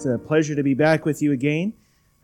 It's 0.00 0.06
a 0.06 0.16
pleasure 0.16 0.54
to 0.54 0.62
be 0.62 0.72
back 0.72 1.04
with 1.04 1.20
you 1.20 1.30
again. 1.30 1.74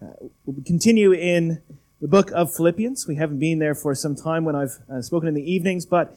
Uh, 0.00 0.06
we'll 0.46 0.64
continue 0.64 1.12
in 1.12 1.60
the 2.00 2.08
book 2.08 2.30
of 2.30 2.50
Philippians. 2.56 3.06
We 3.06 3.16
haven't 3.16 3.38
been 3.38 3.58
there 3.58 3.74
for 3.74 3.94
some 3.94 4.16
time 4.16 4.46
when 4.46 4.56
I've 4.56 4.78
uh, 4.90 5.02
spoken 5.02 5.28
in 5.28 5.34
the 5.34 5.52
evenings, 5.52 5.84
but 5.84 6.16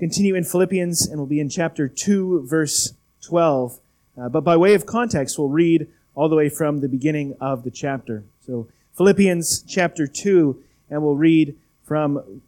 continue 0.00 0.34
in 0.34 0.42
Philippians 0.42 1.06
and 1.06 1.18
we'll 1.18 1.28
be 1.28 1.38
in 1.38 1.48
chapter 1.48 1.86
2, 1.86 2.48
verse 2.48 2.94
12. 3.20 3.78
Uh, 4.20 4.28
but 4.28 4.40
by 4.40 4.56
way 4.56 4.74
of 4.74 4.84
context, 4.84 5.38
we'll 5.38 5.48
read 5.48 5.86
all 6.16 6.28
the 6.28 6.34
way 6.34 6.48
from 6.48 6.80
the 6.80 6.88
beginning 6.88 7.36
of 7.40 7.62
the 7.62 7.70
chapter. 7.70 8.24
So 8.44 8.66
Philippians 8.96 9.62
chapter 9.62 10.08
2, 10.08 10.60
and 10.90 11.04
we'll 11.04 11.14
read 11.14 11.56
from 11.84 12.42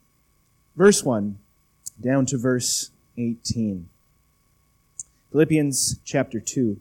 verse 0.75 1.05
1 1.05 1.39
down 2.01 2.27
to 2.27 2.37
verse 2.37 2.91
18. 3.17 3.89
Philippians 5.31 6.01
chapter 6.05 6.41
2. 6.41 6.81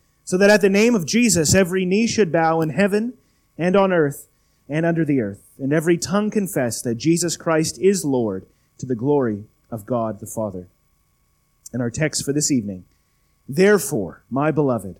so 0.23 0.37
that 0.37 0.49
at 0.49 0.61
the 0.61 0.69
name 0.69 0.95
of 0.95 1.05
Jesus 1.05 1.53
every 1.53 1.85
knee 1.85 2.07
should 2.07 2.31
bow 2.31 2.61
in 2.61 2.69
heaven 2.69 3.13
and 3.57 3.75
on 3.75 3.91
earth 3.91 4.27
and 4.69 4.85
under 4.85 5.03
the 5.03 5.19
earth, 5.19 5.41
and 5.59 5.73
every 5.73 5.97
tongue 5.97 6.31
confess 6.31 6.81
that 6.81 6.95
Jesus 6.95 7.35
Christ 7.35 7.77
is 7.79 8.05
Lord 8.05 8.45
to 8.77 8.85
the 8.85 8.95
glory 8.95 9.45
of 9.69 9.85
God 9.85 10.19
the 10.19 10.25
Father. 10.25 10.67
And 11.73 11.81
our 11.81 11.89
text 11.89 12.23
for 12.23 12.33
this 12.33 12.51
evening. 12.51 12.85
Therefore, 13.47 14.23
my 14.29 14.51
beloved, 14.51 14.97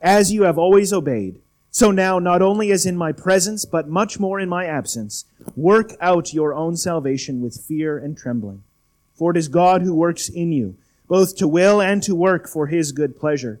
as 0.00 0.32
you 0.32 0.44
have 0.44 0.58
always 0.58 0.92
obeyed, 0.92 1.40
so 1.70 1.90
now, 1.90 2.18
not 2.18 2.42
only 2.42 2.72
as 2.72 2.84
in 2.84 2.96
my 2.96 3.12
presence, 3.12 3.64
but 3.64 3.88
much 3.88 4.18
more 4.18 4.40
in 4.40 4.48
my 4.48 4.64
absence, 4.64 5.24
work 5.54 5.92
out 6.00 6.34
your 6.34 6.52
own 6.52 6.76
salvation 6.76 7.40
with 7.40 7.60
fear 7.60 7.96
and 7.96 8.16
trembling. 8.16 8.64
For 9.14 9.30
it 9.30 9.36
is 9.36 9.48
God 9.48 9.82
who 9.82 9.94
works 9.94 10.28
in 10.28 10.50
you, 10.50 10.76
both 11.06 11.36
to 11.36 11.46
will 11.46 11.80
and 11.80 12.02
to 12.02 12.14
work 12.14 12.48
for 12.48 12.66
his 12.66 12.90
good 12.90 13.16
pleasure. 13.16 13.60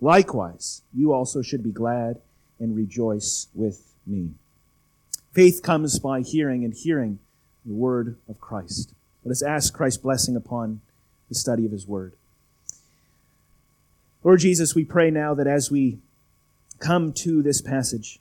Likewise, 0.00 0.82
you 0.94 1.12
also 1.12 1.42
should 1.42 1.62
be 1.62 1.72
glad 1.72 2.20
and 2.60 2.76
rejoice 2.76 3.48
with 3.54 3.94
me. 4.06 4.30
Faith 5.32 5.62
comes 5.62 5.98
by 5.98 6.20
hearing, 6.20 6.64
and 6.64 6.74
hearing 6.74 7.18
the 7.64 7.74
word 7.74 8.16
of 8.28 8.40
Christ. 8.40 8.92
Let 9.24 9.32
us 9.32 9.42
ask 9.42 9.74
Christ's 9.74 10.02
blessing 10.02 10.36
upon 10.36 10.80
the 11.28 11.34
study 11.34 11.66
of 11.66 11.72
his 11.72 11.86
word. 11.86 12.14
Lord 14.24 14.40
Jesus, 14.40 14.74
we 14.74 14.84
pray 14.84 15.10
now 15.10 15.34
that 15.34 15.46
as 15.46 15.70
we 15.70 15.98
come 16.78 17.12
to 17.12 17.42
this 17.42 17.60
passage, 17.60 18.20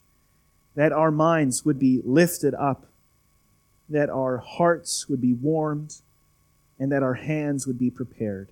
that 0.75 0.91
our 0.91 1.11
minds 1.11 1.65
would 1.65 1.79
be 1.79 2.01
lifted 2.03 2.53
up, 2.53 2.85
that 3.89 4.09
our 4.09 4.37
hearts 4.37 5.07
would 5.07 5.21
be 5.21 5.33
warmed, 5.33 5.95
and 6.79 6.91
that 6.91 7.03
our 7.03 7.15
hands 7.15 7.65
would 7.65 7.79
be 7.79 7.89
prepared 7.89 8.49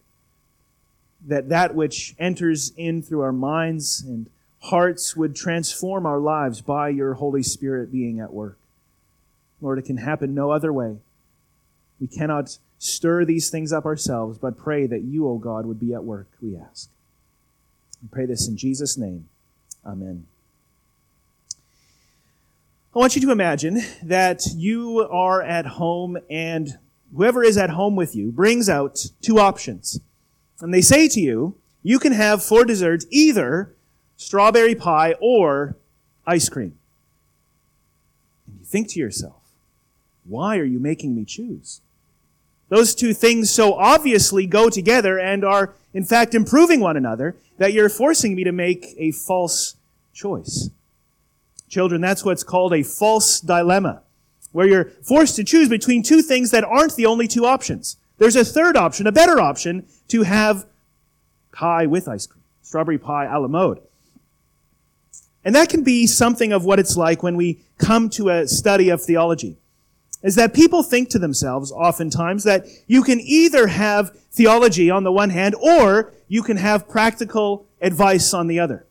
that 1.28 1.50
that 1.50 1.76
which 1.76 2.16
enters 2.20 2.72
in 2.78 3.02
through 3.02 3.22
our 3.22 3.32
minds 3.32 4.02
and 4.02 4.30
hearts 4.60 5.16
would 5.16 5.36
transform 5.36 6.06
our 6.06 6.20
lives 6.20 6.62
by 6.62 6.90
your 6.90 7.16
Holy 7.16 7.44
Spirit 7.44 7.92
being 7.92 8.20
at 8.20 8.34
work. 8.34 8.58
Lord, 9.62 9.80
it 9.80 9.86
can 9.86 9.98
happen 9.98 10.34
no 10.34 10.52
other 10.52 10.72
way. 10.72 10.98
We 12.00 12.08
cannot 12.08 12.58
stir 12.78 13.26
these 13.26 13.50
things 13.50 13.72
up 13.72 13.86
ourselves, 13.86 14.38
but 14.38 14.58
pray 14.58 14.86
that 14.88 15.04
you, 15.04 15.28
O 15.28 15.32
oh 15.32 15.38
God, 15.38 15.66
would 15.66 15.80
be 15.80 15.94
at 15.94 16.04
work, 16.04 16.28
we 16.42 16.58
ask. 16.58 16.90
We 18.02 18.10
pray 18.10 18.26
this 18.26 18.48
in 18.48 18.58
Jesus' 18.58 18.98
name. 18.98 19.30
Amen. 19.86 20.28
I 22.96 23.00
want 23.00 23.16
you 23.16 23.22
to 23.24 23.32
imagine 23.32 23.82
that 24.04 24.46
you 24.56 25.08
are 25.10 25.42
at 25.42 25.66
home 25.66 26.18
and 26.30 26.78
whoever 27.14 27.44
is 27.44 27.58
at 27.58 27.72
home 27.72 27.96
with 27.96 28.16
you 28.16 28.32
brings 28.32 28.70
out 28.70 29.06
two 29.22 29.40
options 29.40 30.00
and 30.62 30.74
they 30.74 30.82
say 30.82 31.08
to 31.08 31.20
you, 31.20 31.56
you 31.84 32.00
can 32.00 32.14
have 32.14 32.44
for 32.44 32.66
desserts 32.66 33.06
either 33.10 33.76
strawberry 34.18 34.76
pie 34.76 35.16
or 35.20 35.76
ice 36.26 36.50
cream. 36.50 36.78
And 38.48 38.60
you 38.60 38.66
think 38.66 38.90
to 38.90 39.00
yourself, 39.00 39.42
why 40.24 40.58
are 40.58 40.66
you 40.66 40.80
making 40.80 41.16
me 41.16 41.26
choose? 41.26 41.82
Those 42.70 42.96
two 42.96 43.14
things 43.14 43.52
so 43.52 43.74
obviously 43.74 44.48
go 44.48 44.70
together 44.70 45.20
and 45.20 45.46
are, 45.46 45.76
in 45.94 46.04
fact, 46.04 46.34
improving 46.34 46.80
one 46.80 46.98
another 46.98 47.36
that 47.58 47.74
you're 47.74 47.90
forcing 47.90 48.36
me 48.36 48.44
to 48.44 48.52
make 48.52 48.96
a 48.98 49.12
false 49.12 49.76
choice. 50.14 50.70
Children, 51.70 52.02
that's 52.02 52.26
what's 52.26 52.44
called 52.44 52.74
a 52.74 52.84
false 52.84 53.40
dilemma, 53.40 54.02
where 54.52 54.68
you're 54.68 54.86
forced 55.04 55.36
to 55.36 55.44
choose 55.44 55.70
between 55.70 56.02
two 56.02 56.22
things 56.22 56.52
that 56.52 56.64
aren't 56.64 56.96
the 56.96 57.06
only 57.06 57.28
two 57.28 57.46
options. 57.46 57.98
There's 58.18 58.36
a 58.36 58.46
third 58.46 58.78
option, 58.78 59.08
a 59.08 59.12
better 59.12 59.40
option, 59.40 59.88
to 60.10 60.24
have 60.24 60.66
pie 61.52 61.86
with 61.86 62.08
ice 62.08 62.28
cream, 62.28 62.44
strawberry 62.62 62.98
pie 62.98 63.26
a 63.26 63.40
la 63.40 63.48
mode. 63.48 63.82
And 65.44 65.54
that 65.54 65.70
can 65.70 65.84
be 65.84 66.08
something 66.08 66.52
of 66.52 66.66
what 66.66 66.80
it's 66.80 66.98
like 66.98 67.22
when 67.22 67.36
we 67.36 67.62
come 67.78 68.10
to 68.12 68.30
a 68.30 68.48
study 68.48 68.90
of 68.90 69.02
theology. 69.02 69.58
Is 70.24 70.36
that 70.36 70.56
people 70.56 70.82
think 70.82 71.10
to 71.10 71.20
themselves 71.20 71.72
oftentimes 71.72 72.44
that 72.46 72.66
you 72.88 73.04
can 73.04 73.20
either 73.22 73.68
have 73.68 74.18
theology 74.32 74.90
on 74.90 75.04
the 75.04 75.12
one 75.12 75.30
hand 75.30 75.54
or 75.62 76.14
you 76.28 76.42
can 76.42 76.58
have 76.58 76.90
practical 76.90 77.68
advice 77.80 78.34
on 78.34 78.48
the 78.48 78.60
other. 78.60 78.88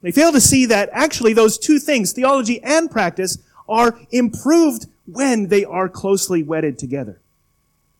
They 0.00 0.12
fail 0.12 0.32
to 0.32 0.40
see 0.40 0.64
that 0.66 0.88
actually 0.92 1.34
those 1.34 1.58
two 1.58 1.78
things, 1.78 2.12
theology 2.12 2.62
and 2.62 2.90
practice, 2.90 3.38
are 3.68 4.00
improved 4.10 4.86
when 5.04 5.48
they 5.48 5.64
are 5.64 5.88
closely 5.88 6.42
wedded 6.42 6.78
together. 6.78 7.20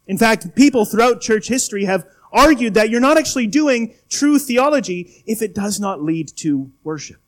In 0.06 0.18
fact, 0.18 0.54
people 0.54 0.84
throughout 0.84 1.20
church 1.20 1.48
history 1.48 1.84
have 1.84 2.06
argued 2.32 2.74
that 2.74 2.90
you're 2.90 3.00
not 3.00 3.18
actually 3.18 3.46
doing 3.46 3.94
true 4.08 4.38
theology 4.38 5.22
if 5.26 5.42
it 5.42 5.54
does 5.54 5.80
not 5.80 6.02
lead 6.02 6.28
to 6.36 6.70
worship. 6.84 7.18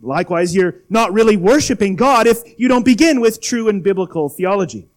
Likewise, 0.00 0.54
you're 0.54 0.76
not 0.88 1.12
really 1.12 1.36
worshiping 1.36 1.96
God 1.96 2.26
if 2.26 2.38
you 2.56 2.68
don't 2.68 2.84
begin 2.84 3.20
with 3.20 3.40
true 3.40 3.68
and 3.68 3.82
biblical 3.82 4.28
theology. 4.28 4.88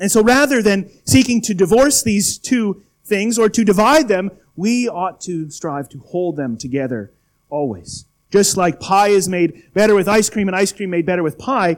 And 0.00 0.10
so 0.10 0.22
rather 0.22 0.62
than 0.62 0.90
seeking 1.04 1.42
to 1.42 1.54
divorce 1.54 2.02
these 2.02 2.38
two 2.38 2.82
things 3.04 3.38
or 3.38 3.48
to 3.50 3.64
divide 3.64 4.08
them, 4.08 4.30
we 4.56 4.88
ought 4.88 5.20
to 5.22 5.50
strive 5.50 5.88
to 5.90 5.98
hold 5.98 6.36
them 6.36 6.56
together 6.56 7.12
always. 7.50 8.06
Just 8.30 8.56
like 8.56 8.80
pie 8.80 9.08
is 9.08 9.28
made 9.28 9.72
better 9.74 9.94
with 9.94 10.08
ice 10.08 10.30
cream 10.30 10.48
and 10.48 10.56
ice 10.56 10.72
cream 10.72 10.90
made 10.90 11.06
better 11.06 11.22
with 11.22 11.38
pie, 11.38 11.76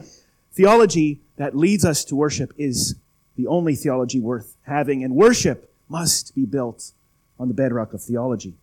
theology 0.52 1.20
that 1.37 1.56
leads 1.56 1.84
us 1.84 2.04
to 2.04 2.16
worship 2.16 2.52
is 2.58 2.96
the 3.40 3.48
only 3.48 3.75
theology 3.75 4.20
worth 4.20 4.56
having, 4.66 5.02
and 5.02 5.14
worship 5.14 5.72
must 5.88 6.34
be 6.34 6.44
built 6.44 6.92
on 7.38 7.48
the 7.48 7.54
bedrock 7.54 7.94
of 7.94 8.02
theology. 8.02 8.54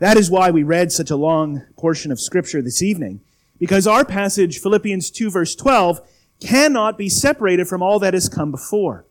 That 0.00 0.16
is 0.16 0.30
why 0.30 0.50
we 0.50 0.64
read 0.64 0.90
such 0.90 1.10
a 1.10 1.16
long 1.16 1.62
portion 1.76 2.10
of 2.10 2.20
scripture 2.20 2.60
this 2.60 2.82
evening, 2.82 3.20
because 3.58 3.86
our 3.86 4.04
passage, 4.04 4.58
Philippians 4.60 5.10
2 5.10 5.30
verse 5.30 5.54
12, 5.54 6.00
cannot 6.40 6.98
be 6.98 7.08
separated 7.08 7.68
from 7.68 7.82
all 7.82 8.00
that 8.00 8.14
has 8.14 8.28
come 8.28 8.50
before. 8.50 9.04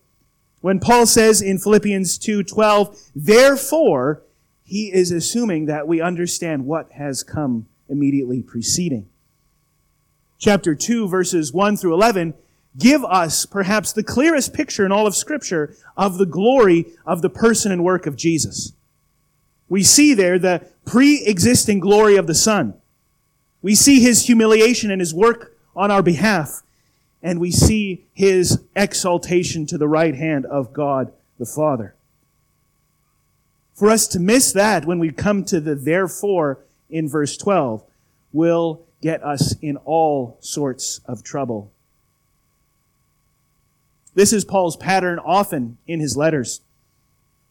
When 0.60 0.80
Paul 0.80 1.06
says 1.06 1.40
in 1.40 1.58
Philippians 1.58 2.18
2:12, 2.18 3.10
therefore, 3.14 4.22
he 4.64 4.92
is 4.92 5.10
assuming 5.10 5.66
that 5.66 5.88
we 5.88 6.00
understand 6.00 6.66
what 6.66 6.92
has 6.92 7.22
come 7.22 7.66
immediately 7.88 8.42
preceding. 8.42 9.08
Chapter 10.38 10.74
2 10.74 11.08
verses 11.08 11.52
1 11.54 11.76
through 11.76 11.94
11 11.94 12.34
give 12.78 13.04
us 13.04 13.44
perhaps 13.44 13.92
the 13.92 14.02
clearest 14.02 14.54
picture 14.54 14.86
in 14.86 14.92
all 14.92 15.06
of 15.06 15.16
scripture 15.16 15.74
of 15.96 16.18
the 16.18 16.26
glory 16.26 16.86
of 17.04 17.22
the 17.22 17.30
person 17.30 17.72
and 17.72 17.84
work 17.84 18.06
of 18.06 18.16
Jesus. 18.16 18.72
We 19.68 19.82
see 19.82 20.14
there 20.14 20.38
the 20.38 20.66
pre-existing 20.86 21.80
glory 21.80 22.16
of 22.16 22.26
the 22.26 22.34
Son. 22.34 22.74
We 23.60 23.74
see 23.74 24.00
his 24.00 24.26
humiliation 24.26 24.90
and 24.90 25.00
his 25.00 25.12
work 25.12 25.56
on 25.74 25.90
our 25.90 26.02
behalf 26.02 26.62
and 27.22 27.40
we 27.40 27.50
see 27.50 28.06
his 28.14 28.62
exaltation 28.76 29.66
to 29.66 29.78
the 29.78 29.88
right 29.88 30.14
hand 30.14 30.46
of 30.46 30.72
God 30.72 31.12
the 31.38 31.46
Father. 31.46 31.94
For 33.74 33.90
us 33.90 34.06
to 34.08 34.20
miss 34.20 34.52
that 34.52 34.84
when 34.86 34.98
we 34.98 35.10
come 35.12 35.44
to 35.46 35.60
the 35.60 35.74
therefore 35.74 36.60
in 36.90 37.08
verse 37.08 37.36
12 37.36 37.84
will 38.32 38.86
get 39.00 39.22
us 39.22 39.54
in 39.60 39.76
all 39.78 40.36
sorts 40.40 41.00
of 41.06 41.22
trouble. 41.22 41.72
This 44.18 44.32
is 44.32 44.44
Paul's 44.44 44.76
pattern 44.76 45.20
often 45.20 45.78
in 45.86 46.00
his 46.00 46.16
letters. 46.16 46.60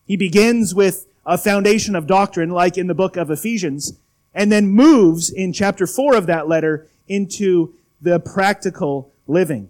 He 0.05 0.17
begins 0.17 0.75
with 0.75 1.07
a 1.25 1.37
foundation 1.37 1.95
of 1.95 2.07
doctrine, 2.07 2.49
like 2.49 2.77
in 2.77 2.87
the 2.87 2.93
book 2.93 3.15
of 3.15 3.31
Ephesians, 3.31 3.93
and 4.33 4.51
then 4.51 4.67
moves 4.67 5.29
in 5.29 5.53
chapter 5.53 5.87
4 5.87 6.17
of 6.17 6.27
that 6.27 6.49
letter 6.49 6.89
into 7.07 7.73
the 8.01 8.19
practical 8.19 9.13
living. 9.27 9.69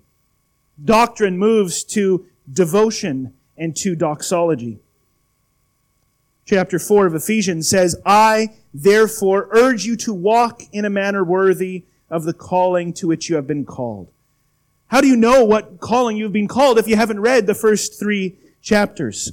Doctrine 0.83 1.38
moves 1.38 1.83
to 1.83 2.25
devotion 2.51 3.35
and 3.55 3.75
to 3.75 3.95
doxology. 3.95 4.79
Chapter 6.47 6.79
4 6.79 7.05
of 7.05 7.13
Ephesians 7.13 7.69
says, 7.69 7.95
I 8.07 8.55
therefore 8.73 9.50
urge 9.51 9.85
you 9.85 9.97
to 9.97 10.15
walk 10.15 10.63
in 10.71 10.83
a 10.83 10.89
manner 10.89 11.23
worthy 11.23 11.85
of 12.09 12.23
the 12.23 12.33
calling 12.33 12.91
to 12.93 13.07
which 13.07 13.29
you 13.29 13.35
have 13.35 13.45
been 13.45 13.65
called. 13.65 14.11
How 14.89 15.01
do 15.01 15.07
you 15.07 15.18
know 15.18 15.44
what 15.44 15.80
calling 15.80 16.18
you've 16.18 16.34
been 16.34 16.48
called 16.48 16.78
if 16.78 16.88
you 16.88 16.95
haven't 16.95 17.19
read 17.19 17.45
the 17.45 17.54
first 17.54 18.00
three 18.00 18.38
chapters? 18.62 19.31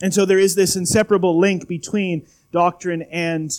And 0.00 0.14
so 0.14 0.24
there 0.24 0.38
is 0.38 0.54
this 0.54 0.76
inseparable 0.76 1.38
link 1.38 1.68
between 1.68 2.26
doctrine 2.52 3.02
and 3.02 3.50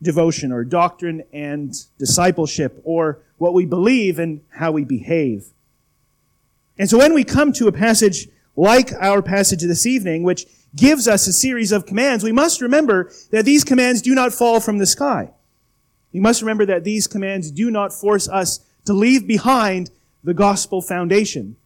devotion, 0.00 0.52
or 0.52 0.64
doctrine 0.64 1.24
and 1.32 1.74
discipleship, 1.98 2.80
or 2.84 3.20
what 3.36 3.52
we 3.52 3.66
believe 3.66 4.18
and 4.18 4.40
how 4.50 4.70
we 4.70 4.84
behave. 4.84 5.46
And 6.78 6.88
so 6.88 6.98
when 6.98 7.14
we 7.14 7.24
come 7.24 7.52
to 7.54 7.66
a 7.66 7.72
passage 7.72 8.28
like 8.56 8.92
our 8.94 9.22
passage 9.22 9.62
this 9.62 9.86
evening, 9.86 10.22
which 10.22 10.46
gives 10.74 11.08
us 11.08 11.26
a 11.26 11.32
series 11.32 11.72
of 11.72 11.86
commands, 11.86 12.22
we 12.22 12.32
must 12.32 12.60
remember 12.60 13.10
that 13.30 13.44
these 13.44 13.64
commands 13.64 14.02
do 14.02 14.14
not 14.14 14.32
fall 14.32 14.60
from 14.60 14.78
the 14.78 14.86
sky. 14.86 15.30
We 16.12 16.20
must 16.20 16.42
remember 16.42 16.66
that 16.66 16.84
these 16.84 17.06
commands 17.06 17.50
do 17.50 17.70
not 17.70 17.92
force 17.92 18.28
us 18.28 18.60
to 18.88 18.94
leave 18.94 19.26
behind 19.26 19.90
the 20.24 20.32
gospel 20.32 20.80
foundation, 20.80 21.56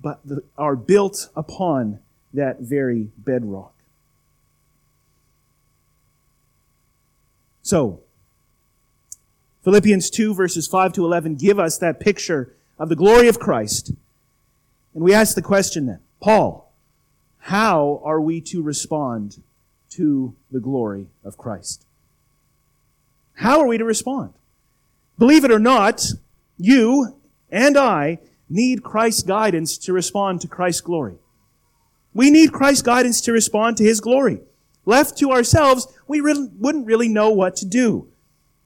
but 0.00 0.22
are 0.56 0.74
built 0.74 1.28
upon 1.36 1.98
that 2.32 2.60
very 2.60 3.10
bedrock. 3.18 3.74
So, 7.60 8.00
Philippians 9.62 10.08
2 10.08 10.32
verses 10.32 10.66
5 10.66 10.94
to 10.94 11.04
11 11.04 11.34
give 11.34 11.58
us 11.58 11.76
that 11.76 12.00
picture 12.00 12.56
of 12.78 12.88
the 12.88 12.96
glory 12.96 13.28
of 13.28 13.38
Christ. 13.38 13.92
And 14.94 15.04
we 15.04 15.12
ask 15.12 15.34
the 15.34 15.42
question 15.42 15.84
then, 15.84 16.00
Paul, 16.20 16.72
how 17.36 18.00
are 18.02 18.18
we 18.18 18.40
to 18.40 18.62
respond 18.62 19.42
to 19.90 20.34
the 20.50 20.60
glory 20.60 21.08
of 21.22 21.36
Christ? 21.36 21.84
How 23.34 23.60
are 23.60 23.66
we 23.66 23.76
to 23.76 23.84
respond? 23.84 24.32
Believe 25.18 25.44
it 25.44 25.50
or 25.50 25.58
not, 25.58 26.02
you 26.62 27.18
and 27.50 27.76
I 27.76 28.18
need 28.48 28.82
Christ's 28.82 29.22
guidance 29.22 29.76
to 29.78 29.92
respond 29.92 30.40
to 30.40 30.48
Christ's 30.48 30.80
glory. 30.80 31.16
We 32.14 32.30
need 32.30 32.52
Christ's 32.52 32.82
guidance 32.82 33.20
to 33.22 33.32
respond 33.32 33.76
to 33.78 33.84
His 33.84 34.00
glory. 34.00 34.40
Left 34.84 35.16
to 35.18 35.32
ourselves, 35.32 35.86
we 36.06 36.20
wouldn't 36.20 36.86
really 36.86 37.08
know 37.08 37.30
what 37.30 37.56
to 37.56 37.66
do. 37.66 38.08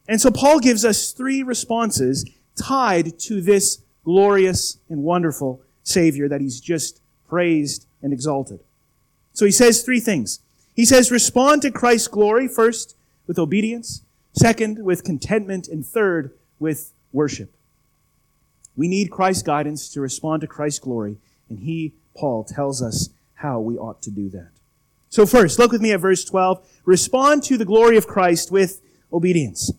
And 0.09 0.21
so 0.21 0.31
Paul 0.31 0.61
gives 0.61 0.85
us 0.85 1.13
three 1.13 1.43
responses 1.43 2.29
tied 2.55 3.19
to 3.21 3.41
this 3.41 3.83
glorious 4.05 4.79
and 4.89 5.03
wonderful 5.03 5.63
Savior 5.83 6.29
that 6.29 6.41
he's 6.41 6.61
just 6.61 7.01
praised 7.29 7.87
and 8.03 8.13
exalted. 8.13 8.61
So 9.33 9.45
he 9.45 9.51
says 9.51 9.83
three 9.83 10.01
things. 10.01 10.41
He 10.75 10.85
says, 10.85 11.11
respond 11.11 11.63
to 11.63 11.71
Christ's 11.71 12.09
glory 12.09 12.49
first 12.49 12.97
with 13.27 13.39
obedience, 13.39 14.03
second 14.33 14.85
with 14.85 15.05
contentment, 15.05 15.69
and 15.69 15.85
third 15.85 16.33
with 16.59 16.93
worship. 17.13 17.56
We 18.77 18.89
need 18.89 19.11
Christ's 19.11 19.43
guidance 19.43 19.89
to 19.91 20.01
respond 20.01 20.43
to 20.43 20.47
Christ's 20.47 20.81
glory, 20.81 21.19
and 21.49 21.61
he, 21.61 21.95
Paul, 22.15 22.45
tells 22.45 22.83
us 22.83 23.09
how 23.35 23.61
we 23.61 23.77
ought 23.79 24.03
to 24.03 24.11
do 24.11 24.29
that. 24.31 24.51
So 25.09 25.25
first, 25.25 25.59
look 25.59 25.73
with 25.73 25.81
me 25.81 25.93
at 25.93 26.01
verse 26.01 26.25
12. 26.25 26.67
Respond 26.85 27.43
to 27.45 27.57
the 27.57 27.65
glory 27.65 27.97
of 27.97 28.07
Christ 28.07 28.51
with 28.51 28.83
obedience. 29.13 29.73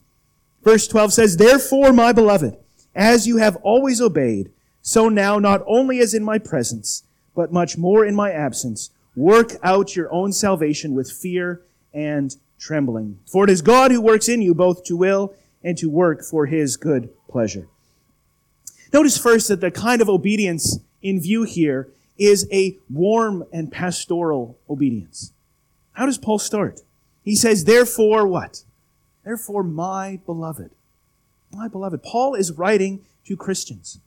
Verse 0.64 0.88
12 0.88 1.14
says, 1.14 1.38
Therefore, 1.38 1.94
my 1.94 2.12
beloved, 2.12 2.58
as 2.96 3.28
you 3.28 3.38
have 3.38 3.56
always 3.58 4.02
obeyed, 4.02 4.52
so 4.82 5.10
now 5.10 5.38
not 5.38 5.64
only 5.68 6.00
as 6.00 6.14
in 6.14 6.24
my 6.24 6.40
presence, 6.40 7.04
but 7.36 7.54
much 7.54 7.78
more 7.78 8.04
in 8.04 8.16
my 8.16 8.32
absence, 8.32 8.90
work 9.16 9.52
out 9.64 9.96
your 9.96 10.12
own 10.12 10.34
salvation 10.34 10.94
with 10.94 11.12
fear 11.12 11.62
and 11.94 12.36
trembling. 12.60 13.20
For 13.28 13.44
it 13.44 13.50
is 13.50 13.62
God 13.62 13.92
who 13.92 14.02
works 14.02 14.28
in 14.28 14.42
you 14.42 14.56
both 14.56 14.84
to 14.86 14.98
will 14.98 15.36
and 15.64 15.78
to 15.78 15.90
work 15.90 16.24
for 16.24 16.46
his 16.48 16.78
good 16.78 17.10
pleasure. 17.30 17.68
Notice 18.94 19.18
first 19.18 19.48
that 19.50 19.62
the 19.62 19.72
kind 19.72 20.02
of 20.02 20.10
obedience 20.10 20.80
in 21.02 21.22
view 21.22 21.44
here 21.44 21.90
is 22.18 22.48
a 22.52 22.78
warm 22.90 23.46
and 23.52 23.72
pastoral 23.72 24.58
obedience. 24.70 25.34
How 25.94 26.06
does 26.06 26.18
Paul 26.18 26.40
start? 26.40 26.82
He 27.24 27.36
says, 27.36 27.66
therefore 27.66 28.28
what? 28.28 28.64
Therefore, 29.24 29.64
my 29.64 30.20
beloved. 30.26 30.72
My 31.52 31.68
beloved. 31.68 32.02
Paul 32.02 32.36
is 32.36 32.52
writing 32.52 33.02
to 33.26 33.36
Christians. 33.36 34.00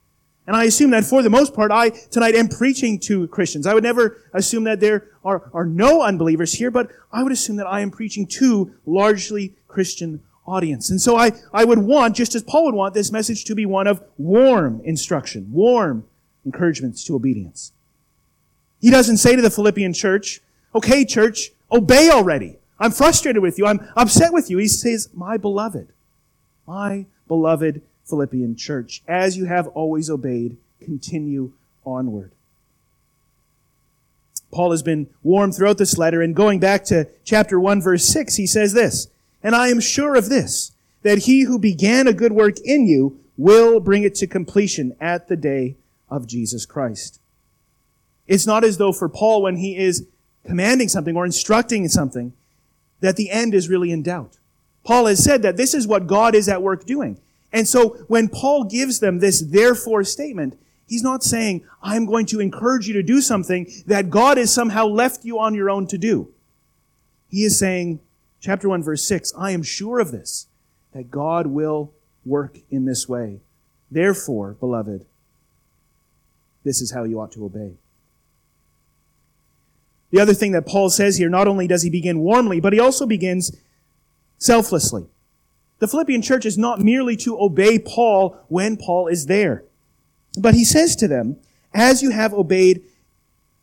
And 0.47 0.57
I 0.57 0.65
assume 0.65 0.91
that 0.91 1.05
for 1.05 1.23
the 1.23 1.31
most 1.31 1.55
part, 1.55 1.71
I 1.71 1.91
tonight 1.91 2.35
am 2.35 2.49
preaching 2.49 2.99
to 3.01 3.29
Christians. 3.29 3.67
I 3.67 3.75
would 3.75 3.83
never 3.83 4.17
assume 4.33 4.65
that 4.65 4.81
there 4.81 5.09
are, 5.25 5.51
are 5.53 5.67
no 5.67 6.03
unbelievers 6.03 6.55
here, 6.55 6.71
but 6.71 6.91
I 7.13 7.23
would 7.23 7.33
assume 7.33 7.57
that 7.57 7.67
I 7.67 7.81
am 7.81 7.91
preaching 7.91 8.27
to 8.39 8.73
largely 8.87 9.55
Christian 9.69 10.23
audience. 10.51 10.91
And 10.91 11.01
so 11.01 11.17
I, 11.17 11.33
I 11.53 11.65
would 11.65 11.79
want, 11.79 12.17
just 12.17 12.35
as 12.35 12.43
Paul 12.43 12.65
would 12.67 12.75
want, 12.75 12.95
this 12.95 13.13
message 13.13 13.45
to 13.45 13.55
be 13.55 13.65
one 13.65 13.87
of 13.87 14.03
warm 14.19 14.81
instruction, 14.85 15.51
warm 15.53 16.05
encouragements 16.45 17.05
to 17.05 17.15
obedience. 17.15 17.73
He 18.81 18.91
doesn't 18.91 19.19
say 19.19 19.37
to 19.37 19.43
the 19.43 19.51
Philippian 19.51 19.93
church, 19.93 20.41
okay, 20.75 21.05
church, 21.05 21.51
obey 21.71 22.11
already. 22.11 22.59
I'm 22.79 22.91
frustrated 22.91 23.43
with 23.43 23.59
you. 23.59 23.67
I'm 23.67 23.87
upset 23.95 24.33
with 24.33 24.51
you. 24.51 24.59
He 24.59 24.69
says, 24.69 25.11
my 25.15 25.37
beloved, 25.37 25.89
my 26.67 27.07
beloved 27.29 27.83
Philippian 28.05 28.57
church, 28.57 29.03
as 29.07 29.37
you 29.37 29.45
have 29.45 29.69
always 29.69 30.11
obeyed, 30.11 30.57
continue 30.81 31.53
onward. 31.85 32.33
Paul 34.51 34.73
has 34.73 34.83
been 34.83 35.09
warm 35.23 35.53
throughout 35.53 35.79
this 35.79 35.97
letter, 35.97 36.23
and 36.23 36.35
going 36.35 36.59
back 36.59 36.85
to 36.87 37.07
chapter 37.23 37.61
1, 37.61 37.81
verse 37.83 38.05
6, 38.07 38.35
he 38.35 38.47
says 38.47 38.73
this, 38.73 39.07
And 39.43 39.55
I 39.55 39.69
am 39.69 39.81
sure 39.81 40.15
of 40.15 40.29
this, 40.29 40.73
that 41.03 41.21
he 41.21 41.43
who 41.43 41.59
began 41.59 42.07
a 42.07 42.13
good 42.13 42.33
work 42.33 42.59
in 42.65 42.87
you 42.87 43.21
will 43.37 43.81
bring 43.81 44.03
it 44.03 44.15
to 44.17 44.27
completion 44.27 44.95
at 45.01 45.29
the 45.29 45.37
day 45.37 45.77
of 46.11 46.27
Jesus 46.27 46.67
Christ. 46.67 47.21
It's 48.27 48.47
not 48.47 48.65
as 48.65 48.79
though 48.79 48.93
for 48.93 49.09
Paul, 49.09 49.43
when 49.43 49.57
he 49.57 49.77
is 49.77 50.07
commanding 50.47 50.89
something 50.89 51.17
or 51.17 51.25
instructing 51.25 51.89
something, 51.89 52.33
that 53.01 53.17
the 53.17 53.31
end 53.31 53.55
is 53.55 53.69
really 53.69 53.91
in 53.91 54.03
doubt. 54.03 54.37
Paul 54.85 55.07
has 55.07 55.23
said 55.23 55.43
that 55.43 55.57
this 55.57 55.75
is 55.75 55.87
what 55.87 56.07
God 56.07 56.35
is 56.35 56.49
at 56.49 56.63
work 56.63 56.85
doing. 56.85 57.19
And 57.53 57.67
so 57.67 57.91
when 58.09 58.29
Paul 58.29 58.65
gives 58.65 59.01
them 59.01 59.19
this 59.19 59.41
therefore 59.41 60.05
statement, 60.05 60.59
he's 60.87 61.03
not 61.03 61.23
saying, 61.23 61.65
I'm 61.83 62.07
going 62.07 62.27
to 62.27 62.41
encourage 62.41 62.87
you 62.87 62.95
to 62.95 63.03
do 63.03 63.21
something 63.21 63.71
that 63.87 64.11
God 64.11 64.37
has 64.37 64.53
somehow 64.53 64.87
left 64.87 65.25
you 65.25 65.39
on 65.39 65.55
your 65.55 65.71
own 65.71 65.87
to 65.89 65.99
do. 65.99 66.33
He 67.29 67.45
is 67.45 67.59
saying, 67.59 68.01
chapter 68.41 68.69
1, 68.69 68.83
verse 68.83 69.05
6, 69.05 69.33
I 69.37 69.51
am 69.53 69.63
sure 69.63 70.01
of 70.01 70.11
this, 70.11 70.47
that 70.93 71.11
God 71.11 71.47
will 71.47 71.93
work 72.25 72.59
in 72.71 72.85
this 72.85 73.09
way. 73.09 73.41
Therefore, 73.91 74.55
beloved, 74.55 75.07
this 76.65 76.81
is 76.81 76.93
how 76.93 77.05
you 77.05 77.21
ought 77.21 77.33
to 77.33 77.45
obey. 77.45 77.75
The 80.11 80.21
other 80.21 80.35
thing 80.35 80.53
that 80.53 80.67
Paul 80.67 80.91
says 80.91 81.19
here, 81.19 81.29
not 81.29 81.47
only 81.47 81.67
does 81.67 81.83
he 81.83 81.91
begin 81.91 82.21
warmly, 82.21 82.61
but 82.61 82.73
he 82.73 82.81
also 82.81 83.07
begins 83.07 83.57
selflessly. 84.39 85.07
The 85.79 85.89
Philippian 85.89 86.21
church 86.21 86.45
is 86.45 86.59
not 86.59 86.81
merely 86.81 87.17
to 87.19 87.41
obey 87.41 87.79
Paul 87.79 88.37
when 88.49 88.77
Paul 88.77 89.07
is 89.07 89.27
there. 89.27 89.65
But 90.39 90.55
he 90.55 90.65
says 90.65 90.95
to 90.97 91.09
them, 91.09 91.37
as 91.73 92.03
you 92.03 92.11
have 92.11 92.35
obeyed 92.35 92.83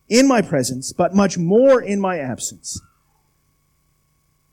in 0.09 0.27
my 0.27 0.41
presence, 0.41 0.93
but 0.93 1.13
much 1.13 1.37
more 1.37 1.81
in 1.81 1.99
my 1.99 2.17
absence. 2.17 2.81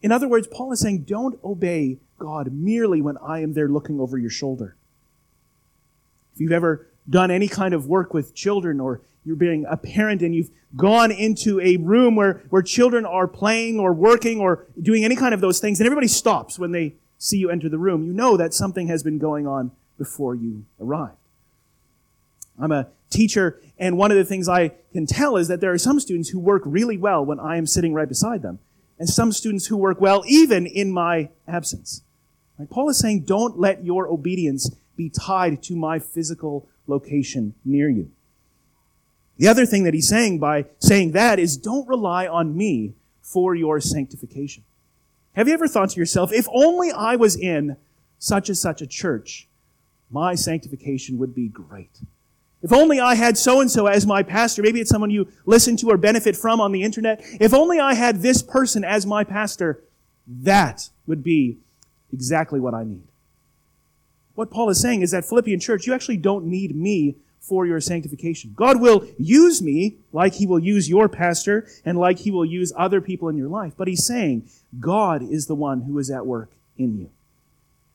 In 0.05 0.13
other 0.13 0.29
words, 0.29 0.47
Paul 0.47 0.71
is 0.71 0.81
saying, 0.81 1.05
don't 1.05 1.43
obey 1.43 1.97
God 2.19 2.53
merely 2.53 3.01
when 3.01 3.17
I 3.17 3.41
am 3.41 3.55
there 3.55 3.69
looking 3.69 3.99
over 3.99 4.19
your 4.19 4.29
shoulder. 4.29 4.77
If 6.35 6.43
you've 6.43 6.53
ever 6.53 6.87
done 7.09 7.31
any 7.31 7.49
kind 7.49 7.73
of 7.73 7.87
work 7.87 8.13
with 8.13 8.35
children 8.35 8.81
or 8.81 9.01
you're 9.25 9.35
being 9.35 9.65
a 9.67 9.79
parent 9.79 10.21
and 10.21 10.35
you've 10.35 10.51
gone 10.77 11.11
into 11.11 11.59
a 11.63 11.79
room 11.79 12.17
where, 12.17 12.43
where 12.51 12.61
children 12.61 13.07
are 13.07 13.27
playing 13.27 13.81
or 13.81 13.95
working 13.95 14.41
or 14.41 14.67
doing 14.79 15.07
any 15.07 15.17
kind 15.17 15.33
of 15.33 15.41
those 15.41 15.59
things 15.59 15.81
and 15.81 15.87
everybody 15.87 16.09
stops 16.09 16.59
when 16.59 16.73
they 16.73 16.93
see 17.17 17.39
you 17.39 17.49
enter 17.49 17.71
the 17.71 17.79
room, 17.79 18.05
you 18.05 18.13
know 18.13 18.37
that 18.37 18.53
something 18.53 18.89
has 18.89 19.03
been 19.03 19.17
going 19.17 19.47
on 19.47 19.71
before 19.97 20.35
you 20.35 20.67
arrived. 20.79 21.17
I'm 22.61 22.73
a 22.73 22.89
teacher, 23.09 23.59
and 23.79 23.97
one 23.97 24.11
of 24.11 24.19
the 24.19 24.25
things 24.27 24.51
I 24.51 24.73
can 24.93 25.07
tell 25.07 25.39
is 25.39 25.49
that 25.49 25.63
there 25.63 25.73
are 25.73 25.79
some 25.79 25.99
students 25.99 26.29
who 26.29 26.39
work 26.39 26.61
really 26.67 26.99
well 26.99 27.25
when 27.25 27.41
I 27.41 27.57
am 27.57 27.67
sitting 27.67 27.95
right 27.95 28.07
beside 28.07 28.43
them, 28.43 28.59
and 28.99 29.09
some 29.09 29.33
students 29.33 29.67
who 29.67 29.77
work 29.77 30.01
well 30.01 30.23
even 30.27 30.67
in 30.67 30.93
my 30.93 31.31
absence. 31.47 32.03
Right? 32.59 32.71
Paul 32.71 32.89
is 32.91 32.99
saying, 32.99 33.21
don't 33.21 33.59
let 33.59 33.85
your 33.85 34.07
obedience 34.07 34.71
be 34.97 35.09
tied 35.09 35.63
to 35.65 35.77
my 35.77 35.99
physical 35.99 36.69
location 36.87 37.55
near 37.65 37.89
you. 37.89 38.11
The 39.37 39.49
other 39.49 39.67
thing 39.67 39.83
that 39.85 39.95
he's 39.95 40.09
saying 40.09 40.39
by 40.39 40.67
saying 40.79 41.13
that 41.13 41.39
is 41.39 41.57
don't 41.57 41.89
rely 41.89 42.27
on 42.27 42.57
me 42.57 42.95
for 43.21 43.55
your 43.55 43.81
sanctification. 43.81 44.63
Have 45.33 45.49
you 45.49 45.55
ever 45.55 45.67
thought 45.67 45.91
to 45.91 46.01
yourself, 46.01 46.33
if 46.33 46.47
only 46.53 46.93
I 46.93 47.17
was 47.17 47.35
in 47.35 47.77
such 48.19 48.49
and 48.49 48.57
such 48.57 48.81
a 48.81 48.87
church, 48.87 49.49
my 50.11 50.35
sanctification 50.35 51.19
would 51.19 51.35
be 51.35 51.49
great. 51.49 51.99
If 52.65 52.73
only 52.73 52.99
I 52.99 53.15
had 53.15 53.37
so 53.37 53.61
and 53.61 53.71
so 53.71 53.87
as 53.89 54.07
my 54.07 54.23
pastor. 54.23 54.63
Maybe 54.63 54.81
it's 54.81 54.89
someone 54.89 55.11
you 55.11 55.29
listen 55.45 55.77
to 55.77 55.91
or 55.91 55.99
benefit 55.99 56.35
from 56.35 56.63
on 56.63 56.73
the 56.73 56.83
internet. 56.83 57.23
If 57.39 57.53
only 57.53 57.79
I 57.79 57.93
had 57.93 58.23
this 58.23 58.43
person 58.43 58.85
as 58.85 59.05
my 59.05 59.23
pastor, 59.23 59.85
that 60.27 60.89
would 61.07 61.23
be 61.23 61.59
exactly 62.11 62.59
what 62.59 62.73
I 62.73 62.85
need. 62.85 63.03
What 64.35 64.51
Paul 64.51 64.71
is 64.71 64.81
saying 64.81 65.03
is 65.03 65.11
that 65.11 65.27
Philippian 65.27 65.61
church, 65.61 65.87
you 65.87 65.93
actually 65.93 66.17
don't 66.17 66.47
need 66.47 66.75
me 66.75 67.17
for 67.39 67.67
your 67.67 67.83
sanctification. 67.83 68.55
God 68.57 68.81
will 68.81 69.07
use 69.19 69.61
me 69.61 69.97
like 70.15 70.33
he 70.33 70.47
will 70.47 70.59
use 70.59 70.89
your 70.89 71.11
pastor 71.11 71.69
and 71.85 71.99
like 71.99 72.21
he 72.21 72.31
will 72.31 72.47
use 72.47 72.73
other 72.79 73.03
people 73.03 73.29
in 73.29 73.37
your 73.37 73.49
life. 73.49 73.75
But 73.77 73.89
he's 73.89 74.07
saying 74.07 74.49
God 74.81 75.23
is 75.23 75.49
the 75.49 75.55
one 75.55 75.83
who 75.83 75.99
is 75.99 76.11
at 76.11 76.25
work 76.25 76.51
in 76.79 76.97
you. 76.97 77.11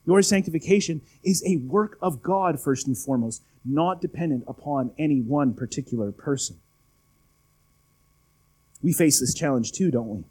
Your 0.06 0.22
sanctification 0.22 1.02
is 1.24 1.44
a 1.46 1.58
work 1.58 1.98
of 2.02 2.22
God 2.22 2.60
first 2.60 2.88
and 2.88 2.98
foremost, 2.98 3.44
not 3.64 4.02
dependent 4.02 4.44
upon 4.48 4.92
any 4.98 5.22
one 5.22 5.54
particular 5.54 6.12
person. 6.12 6.60
We 8.82 8.94
face 8.94 9.20
this 9.20 9.34
challenge 9.34 9.72
too, 9.72 9.92
don't 9.92 10.08
we? 10.08 10.24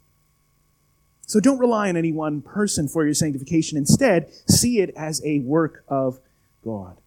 So 1.27 1.39
don't 1.39 1.59
rely 1.59 1.89
on 1.89 1.97
any 1.97 2.11
one 2.11 2.41
person 2.41 2.87
for 2.87 3.05
your 3.05 3.13
sanctification. 3.13 3.77
Instead, 3.77 4.31
see 4.49 4.79
it 4.79 4.91
as 4.97 5.21
a 5.23 5.39
work 5.41 5.83
of 5.87 6.19
God. 6.63 6.97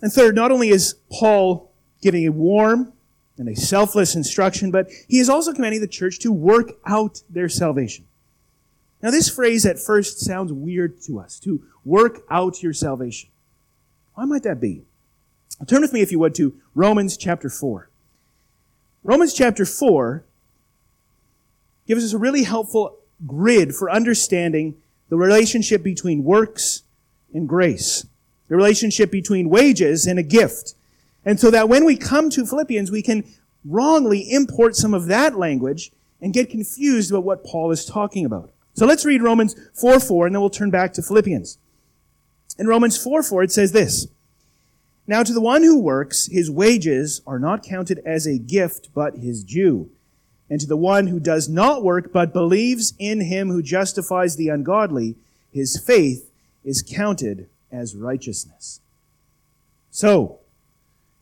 And 0.00 0.10
third, 0.10 0.34
not 0.34 0.50
only 0.50 0.70
is 0.70 0.94
Paul 1.12 1.70
giving 2.00 2.26
a 2.26 2.32
warm 2.32 2.94
and 3.36 3.48
a 3.48 3.54
selfless 3.54 4.14
instruction, 4.14 4.70
but 4.70 4.88
he 5.08 5.18
is 5.18 5.28
also 5.28 5.52
commanding 5.52 5.80
the 5.80 5.86
church 5.86 6.18
to 6.20 6.32
work 6.32 6.72
out 6.86 7.22
their 7.28 7.48
salvation. 7.48 8.06
Now, 9.04 9.10
this 9.10 9.28
phrase 9.28 9.66
at 9.66 9.78
first 9.78 10.20
sounds 10.20 10.50
weird 10.50 11.02
to 11.02 11.20
us, 11.20 11.38
to 11.40 11.62
work 11.84 12.22
out 12.30 12.62
your 12.62 12.72
salvation. 12.72 13.28
Why 14.14 14.24
might 14.24 14.44
that 14.44 14.62
be? 14.62 14.86
Turn 15.66 15.82
with 15.82 15.92
me, 15.92 16.00
if 16.00 16.10
you 16.10 16.18
would, 16.20 16.34
to 16.36 16.58
Romans 16.74 17.18
chapter 17.18 17.50
4. 17.50 17.90
Romans 19.02 19.34
chapter 19.34 19.66
4 19.66 20.24
gives 21.86 22.02
us 22.02 22.14
a 22.14 22.18
really 22.18 22.44
helpful 22.44 22.96
grid 23.26 23.74
for 23.74 23.90
understanding 23.90 24.76
the 25.10 25.16
relationship 25.16 25.82
between 25.82 26.24
works 26.24 26.84
and 27.34 27.46
grace, 27.46 28.06
the 28.48 28.56
relationship 28.56 29.10
between 29.10 29.50
wages 29.50 30.06
and 30.06 30.18
a 30.18 30.22
gift. 30.22 30.76
And 31.26 31.38
so 31.38 31.50
that 31.50 31.68
when 31.68 31.84
we 31.84 31.98
come 31.98 32.30
to 32.30 32.46
Philippians, 32.46 32.90
we 32.90 33.02
can 33.02 33.24
wrongly 33.66 34.32
import 34.32 34.76
some 34.76 34.94
of 34.94 35.08
that 35.08 35.36
language 35.36 35.92
and 36.22 36.32
get 36.32 36.48
confused 36.48 37.10
about 37.10 37.24
what 37.24 37.44
Paul 37.44 37.70
is 37.70 37.84
talking 37.84 38.24
about. 38.24 38.54
So 38.74 38.86
let's 38.86 39.04
read 39.04 39.22
Romans 39.22 39.54
4 39.74 40.00
4, 40.00 40.26
and 40.26 40.34
then 40.34 40.40
we'll 40.40 40.50
turn 40.50 40.70
back 40.70 40.92
to 40.94 41.02
Philippians. 41.02 41.58
In 42.58 42.66
Romans 42.66 43.02
4 43.02 43.22
4, 43.22 43.44
it 43.44 43.52
says 43.52 43.72
this 43.72 44.08
Now 45.06 45.22
to 45.22 45.32
the 45.32 45.40
one 45.40 45.62
who 45.62 45.80
works, 45.80 46.26
his 46.26 46.50
wages 46.50 47.22
are 47.26 47.38
not 47.38 47.62
counted 47.62 48.00
as 48.04 48.26
a 48.26 48.38
gift, 48.38 48.90
but 48.94 49.16
his 49.16 49.44
due. 49.44 49.90
And 50.50 50.60
to 50.60 50.66
the 50.66 50.76
one 50.76 51.06
who 51.06 51.18
does 51.18 51.48
not 51.48 51.82
work, 51.82 52.12
but 52.12 52.32
believes 52.32 52.92
in 52.98 53.22
him 53.22 53.48
who 53.48 53.62
justifies 53.62 54.36
the 54.36 54.50
ungodly, 54.50 55.16
his 55.50 55.80
faith 55.80 56.30
is 56.62 56.82
counted 56.82 57.48
as 57.72 57.96
righteousness. 57.96 58.80
So, 59.90 60.40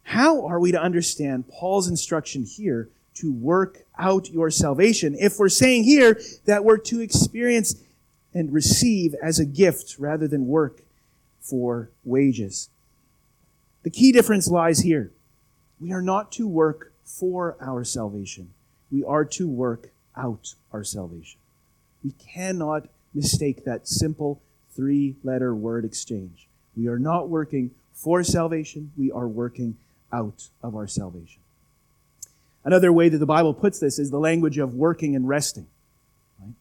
how 0.02 0.44
are 0.46 0.58
we 0.58 0.72
to 0.72 0.82
understand 0.82 1.48
Paul's 1.48 1.88
instruction 1.88 2.44
here 2.44 2.88
to 3.14 3.32
work 3.32 3.81
out 3.98 4.30
your 4.30 4.50
salvation 4.50 5.14
if 5.18 5.38
we're 5.38 5.48
saying 5.48 5.84
here 5.84 6.20
that 6.46 6.64
we're 6.64 6.78
to 6.78 7.00
experience 7.00 7.76
and 8.34 8.52
receive 8.52 9.14
as 9.22 9.38
a 9.38 9.44
gift 9.44 9.96
rather 9.98 10.26
than 10.26 10.46
work 10.46 10.82
for 11.40 11.90
wages? 12.04 12.68
The 13.82 13.90
key 13.90 14.12
difference 14.12 14.48
lies 14.48 14.80
here. 14.80 15.10
We 15.80 15.92
are 15.92 16.02
not 16.02 16.30
to 16.32 16.46
work 16.46 16.92
for 17.04 17.56
our 17.60 17.84
salvation. 17.84 18.50
We 18.90 19.04
are 19.04 19.24
to 19.24 19.48
work 19.48 19.90
out 20.16 20.54
our 20.72 20.84
salvation. 20.84 21.40
We 22.04 22.12
cannot 22.12 22.88
mistake 23.14 23.64
that 23.64 23.88
simple 23.88 24.40
three 24.74 25.16
letter 25.22 25.54
word 25.54 25.84
exchange. 25.84 26.48
We 26.76 26.88
are 26.88 26.98
not 26.98 27.28
working 27.28 27.72
for 27.92 28.22
salvation. 28.24 28.92
We 28.96 29.10
are 29.10 29.28
working 29.28 29.76
out 30.12 30.48
of 30.62 30.74
our 30.74 30.86
salvation. 30.86 31.41
Another 32.64 32.92
way 32.92 33.08
that 33.08 33.18
the 33.18 33.26
Bible 33.26 33.54
puts 33.54 33.78
this 33.78 33.98
is 33.98 34.10
the 34.10 34.20
language 34.20 34.58
of 34.58 34.74
working 34.74 35.16
and 35.16 35.28
resting. 35.28 35.66
Right? 36.40 36.54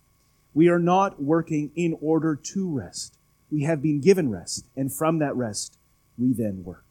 We 0.54 0.70
are 0.70 0.80
not 0.80 1.22
working 1.22 1.72
in 1.76 1.98
order 2.02 2.36
to 2.36 2.70
rest. 2.70 3.18
We 3.52 3.64
have 3.64 3.82
been 3.82 4.02
given 4.02 4.32
rest, 4.32 4.66
and 4.76 4.92
from 4.92 5.20
that 5.20 5.36
rest, 5.36 5.78
we 6.18 6.34
then 6.34 6.64
work. 6.64 6.86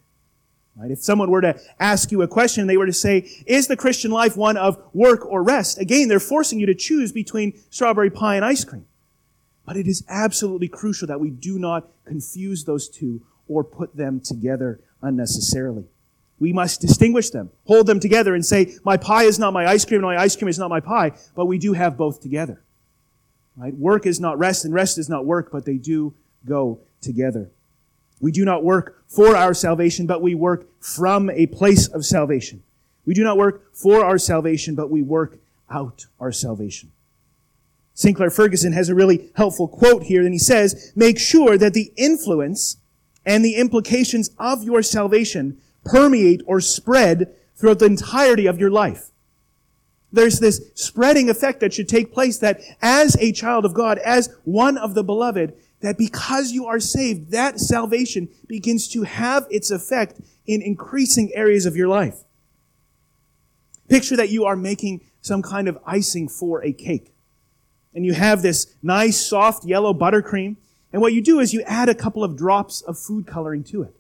Right? 0.77 0.91
If 0.91 1.03
someone 1.03 1.31
were 1.31 1.41
to 1.41 1.61
ask 1.79 2.13
you 2.13 2.23
a 2.23 2.29
question, 2.29 2.67
they 2.67 2.77
were 2.77 2.87
to 2.87 2.93
say, 2.93 3.29
is 3.47 3.67
the 3.67 3.77
Christian 3.77 4.11
life 4.11 4.37
one 4.37 4.57
of 4.57 4.81
work 4.93 5.27
or 5.27 5.43
rest? 5.43 5.79
Again, 5.79 6.09
they're 6.09 6.21
forcing 6.21 6.61
you 6.61 6.67
to 6.67 6.75
choose 6.75 7.13
between 7.13 7.59
strawberry 7.71 8.11
pie 8.11 8.37
and 8.37 8.45
ice 8.45 8.65
cream. 8.65 8.87
But 9.67 9.77
it 9.77 9.87
is 9.87 10.05
absolutely 10.09 10.69
crucial 10.69 11.09
that 11.09 11.21
we 11.21 11.31
do 11.31 11.59
not 11.59 11.89
confuse 12.05 12.65
those 12.65 12.89
two 12.89 13.23
or 13.49 13.65
put 13.65 13.97
them 13.97 14.21
together 14.21 14.81
unnecessarily. 15.03 15.85
We 16.41 16.55
must 16.55 16.81
distinguish 16.81 17.31
them, 17.31 17.51
hold 17.67 17.87
them 17.87 18.01
together, 18.01 18.35
and 18.35 18.45
say, 18.45 18.75
my 18.83 18.97
pie 18.97 19.25
is 19.25 19.39
not 19.39 19.53
my 19.53 19.67
ice 19.67 19.85
cream, 19.85 19.99
and 19.99 20.07
my 20.07 20.21
ice 20.21 20.35
cream 20.35 20.49
is 20.49 20.59
not 20.59 20.71
my 20.71 20.81
pie, 20.81 21.13
but 21.37 21.45
we 21.45 21.59
do 21.59 21.75
have 21.75 21.99
both 21.99 22.23
together. 22.23 22.65
Right? 23.57 23.75
Work 23.75 24.07
is 24.07 24.19
not 24.19 24.39
rest, 24.39 24.65
and 24.65 24.73
rest 24.73 24.97
is 24.97 25.09
not 25.09 25.27
work, 25.27 25.53
but 25.53 25.67
they 25.67 25.77
do 25.77 26.15
go 26.47 26.81
together. 27.03 27.51
We 28.21 28.33
do 28.33 28.47
not 28.47 28.65
work 28.65 29.05
for 29.07 29.37
our 29.37 29.53
salvation, 29.53 30.07
but 30.07 30.23
we 30.23 30.35
work 30.35 30.67
from 30.81 31.29
a 31.29 31.47
place 31.47 31.89
of 31.89 32.07
salvation. 32.07 32.63
We 33.05 33.13
do 33.13 33.23
not 33.23 33.37
work 33.37 33.75
for 33.75 34.03
our 34.05 34.19
salvation, 34.19 34.75
but 34.75 34.91
we 34.91 35.03
work 35.03 35.39
out 35.69 36.07
our 36.19 36.33
salvation. 36.33 36.91
Sinclair 37.93 38.31
Ferguson 38.31 38.73
has 38.73 38.89
a 38.89 38.95
really 38.95 39.31
helpful 39.37 39.69
quote 39.69 40.05
here, 40.05 40.23
and 40.23 40.33
he 40.33 40.39
says, 40.39 40.93
Make 40.97 41.19
sure 41.19 41.59
that 41.59 41.75
the 41.75 41.93
influence 41.97 42.79
and 43.27 43.45
the 43.45 43.57
implications 43.57 44.31
of 44.39 44.65
your 44.65 44.83
salvation 44.83 45.61
permeate 45.85 46.43
or 46.47 46.61
spread 46.61 47.35
throughout 47.57 47.79
the 47.79 47.87
entirety 47.87 48.47
of 48.47 48.59
your 48.59 48.71
life. 48.71 49.11
There's 50.13 50.41
this 50.41 50.71
spreading 50.75 51.31
effect 51.31 51.61
that 51.61 51.73
should 51.73 51.89
take 51.89 52.13
place 52.13 52.39
that 52.39 52.61
as 52.83 53.17
a 53.17 53.33
child 53.33 53.65
of 53.65 53.75
God, 53.75 53.99
as 53.99 54.35
one 54.45 54.77
of 54.77 54.95
the 54.95 55.05
beloved, 55.05 55.55
that 55.81 55.97
because 55.97 56.53
you 56.53 56.67
are 56.67 56.81
saved, 56.81 57.31
that 57.31 57.61
salvation 57.61 58.29
begins 58.47 58.89
to 58.89 59.05
have 59.05 59.47
its 59.51 59.71
effect 59.71 60.21
in 60.47 60.63
increasing 60.63 61.31
areas 61.35 61.65
of 61.65 61.77
your 61.77 61.89
life. 61.89 62.25
Picture 63.89 64.17
that 64.17 64.31
you 64.31 64.45
are 64.45 64.57
making 64.57 65.01
some 65.21 65.43
kind 65.43 65.69
of 65.69 65.79
icing 65.87 66.29
for 66.29 66.63
a 66.65 66.73
cake. 66.73 67.13
And 67.95 68.05
you 68.05 68.13
have 68.15 68.43
this 68.43 68.75
nice, 68.83 69.21
soft, 69.25 69.65
yellow 69.65 69.93
buttercream. 69.93 70.57
And 70.93 71.03
what 71.03 71.13
you 71.13 71.21
do 71.21 71.41
is 71.41 71.53
you 71.53 71.63
add 71.63 71.89
a 71.89 71.95
couple 71.95 72.23
of 72.23 72.37
drops 72.37 72.83
of 72.83 72.99
food 72.99 73.27
coloring 73.27 73.65
to 73.65 73.83
it. 73.83 74.00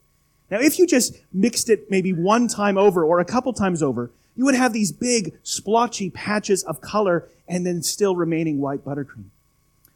Now, 0.50 0.58
if 0.60 0.78
you 0.78 0.86
just 0.86 1.16
mixed 1.32 1.70
it 1.70 1.90
maybe 1.90 2.12
one 2.12 2.48
time 2.48 2.76
over 2.76 3.04
or 3.04 3.20
a 3.20 3.24
couple 3.24 3.52
times 3.52 3.82
over, 3.82 4.10
you 4.36 4.44
would 4.44 4.54
have 4.54 4.72
these 4.72 4.90
big 4.92 5.38
splotchy 5.42 6.10
patches 6.10 6.64
of 6.64 6.80
color 6.80 7.28
and 7.46 7.66
then 7.66 7.82
still 7.82 8.16
remaining 8.16 8.58
white 8.60 8.84
buttercream. 8.84 9.26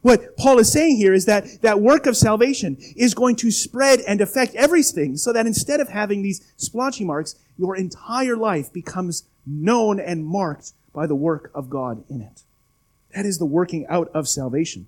What 0.01 0.37
Paul 0.37 0.59
is 0.59 0.71
saying 0.71 0.97
here 0.97 1.13
is 1.13 1.25
that 1.25 1.63
that 1.63 1.81
work 1.81 2.05
of 2.05 2.15
salvation 2.15 2.77
is 2.95 3.15
going 3.15 3.37
to 3.37 3.49
spread 3.49 4.01
and 4.01 4.21
affect 4.21 4.53
everything 4.53 5.17
so 5.17 5.33
that 5.33 5.47
instead 5.47 5.79
of 5.79 5.89
having 5.89 6.21
these 6.21 6.45
splotchy 6.57 7.03
marks, 7.03 7.35
your 7.57 7.75
entire 7.75 8.37
life 8.37 8.71
becomes 8.71 9.23
known 9.47 9.99
and 9.99 10.23
marked 10.23 10.73
by 10.93 11.07
the 11.07 11.15
work 11.15 11.49
of 11.55 11.71
God 11.71 12.03
in 12.07 12.21
it. 12.21 12.43
That 13.15 13.25
is 13.25 13.39
the 13.39 13.45
working 13.45 13.87
out 13.87 14.09
of 14.13 14.27
salvation. 14.27 14.85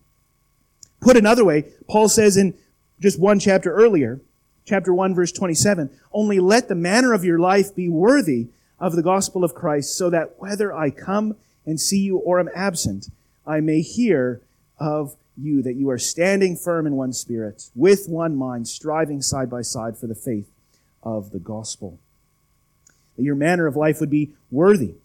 Put 1.01 1.17
another 1.17 1.43
way, 1.43 1.65
Paul 1.87 2.09
says 2.09 2.37
in 2.37 2.53
just 2.99 3.19
one 3.19 3.39
chapter 3.39 3.73
earlier, 3.73 4.21
chapter 4.67 4.93
1 4.93 5.15
verse 5.15 5.31
27, 5.31 5.89
only 6.11 6.39
let 6.39 6.67
the 6.67 6.75
manner 6.75 7.13
of 7.13 7.23
your 7.23 7.39
life 7.39 7.73
be 7.73 7.89
worthy 7.89 8.49
of 8.79 8.95
the 8.95 9.01
gospel 9.01 9.43
of 9.43 9.55
Christ 9.55 9.97
so 9.97 10.09
that 10.09 10.35
whether 10.37 10.73
I 10.73 10.91
come 10.91 11.35
and 11.65 11.79
see 11.79 11.99
you 11.99 12.17
or 12.17 12.39
am 12.39 12.49
absent, 12.53 13.07
I 13.45 13.61
may 13.61 13.81
hear 13.81 14.41
of 14.77 15.15
you 15.37 15.63
that 15.63 15.75
you 15.75 15.89
are 15.89 15.97
standing 15.97 16.57
firm 16.57 16.85
in 16.85 16.95
one 16.95 17.13
spirit, 17.13 17.69
with 17.75 18.07
one 18.07 18.35
mind, 18.35 18.67
striving 18.67 19.21
side 19.21 19.49
by 19.49 19.61
side 19.61 19.97
for 19.97 20.07
the 20.07 20.15
faith 20.15 20.49
of 21.01 21.31
the 21.31 21.39
gospel. 21.39 21.99
That 23.15 23.23
your 23.23 23.35
manner 23.35 23.67
of 23.67 23.75
life 23.75 23.99
would 23.99 24.09
be 24.09 24.33
worthy, 24.51 24.95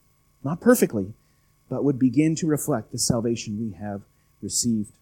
not 0.43 0.61
perfectly, 0.61 1.15
but 1.69 1.85
would 1.85 1.99
begin 1.99 2.35
to 2.37 2.47
reflect 2.47 2.93
the 2.93 2.99
salvation 2.99 3.61
we 3.61 3.77
have 3.79 4.03
received. 4.41 4.93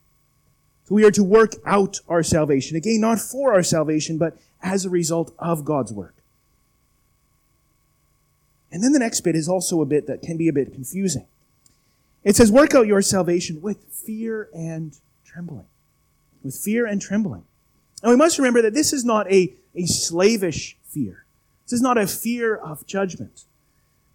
We 0.90 1.04
are 1.04 1.10
to 1.12 1.22
work 1.22 1.52
out 1.64 2.00
our 2.08 2.22
salvation. 2.22 2.76
Again, 2.76 3.00
not 3.00 3.20
for 3.20 3.54
our 3.54 3.62
salvation, 3.62 4.18
but 4.18 4.36
as 4.60 4.84
a 4.84 4.90
result 4.90 5.32
of 5.38 5.64
God's 5.64 5.92
work. 5.92 6.16
And 8.72 8.82
then 8.82 8.92
the 8.92 8.98
next 8.98 9.20
bit 9.20 9.36
is 9.36 9.48
also 9.48 9.80
a 9.80 9.86
bit 9.86 10.06
that 10.08 10.20
can 10.20 10.36
be 10.36 10.48
a 10.48 10.52
bit 10.52 10.72
confusing. 10.72 11.26
It 12.24 12.36
says, 12.36 12.52
work 12.52 12.74
out 12.74 12.86
your 12.86 13.02
salvation 13.02 13.62
with 13.62 13.84
fear 13.84 14.48
and 14.52 14.96
trembling. 15.24 15.66
With 16.42 16.56
fear 16.56 16.86
and 16.86 17.00
trembling. 17.00 17.44
And 18.02 18.10
we 18.10 18.16
must 18.16 18.38
remember 18.38 18.60
that 18.62 18.74
this 18.74 18.92
is 18.92 19.04
not 19.04 19.30
a, 19.30 19.54
a 19.74 19.86
slavish 19.86 20.76
fear. 20.84 21.24
This 21.66 21.74
is 21.74 21.82
not 21.82 21.98
a 21.98 22.06
fear 22.06 22.56
of 22.56 22.84
judgment. 22.86 23.44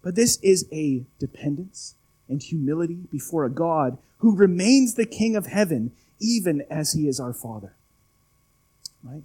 But 0.02 0.14
this 0.14 0.38
is 0.42 0.68
a 0.70 1.04
dependence 1.18 1.94
and 2.28 2.42
humility 2.42 3.06
before 3.10 3.44
a 3.44 3.50
God 3.50 3.98
who 4.18 4.36
remains 4.36 4.94
the 4.94 5.06
King 5.06 5.36
of 5.36 5.46
heaven 5.46 5.92
even 6.20 6.62
as 6.70 6.92
he 6.92 7.08
is 7.08 7.20
our 7.20 7.32
Father. 7.32 7.74
Right? 9.02 9.22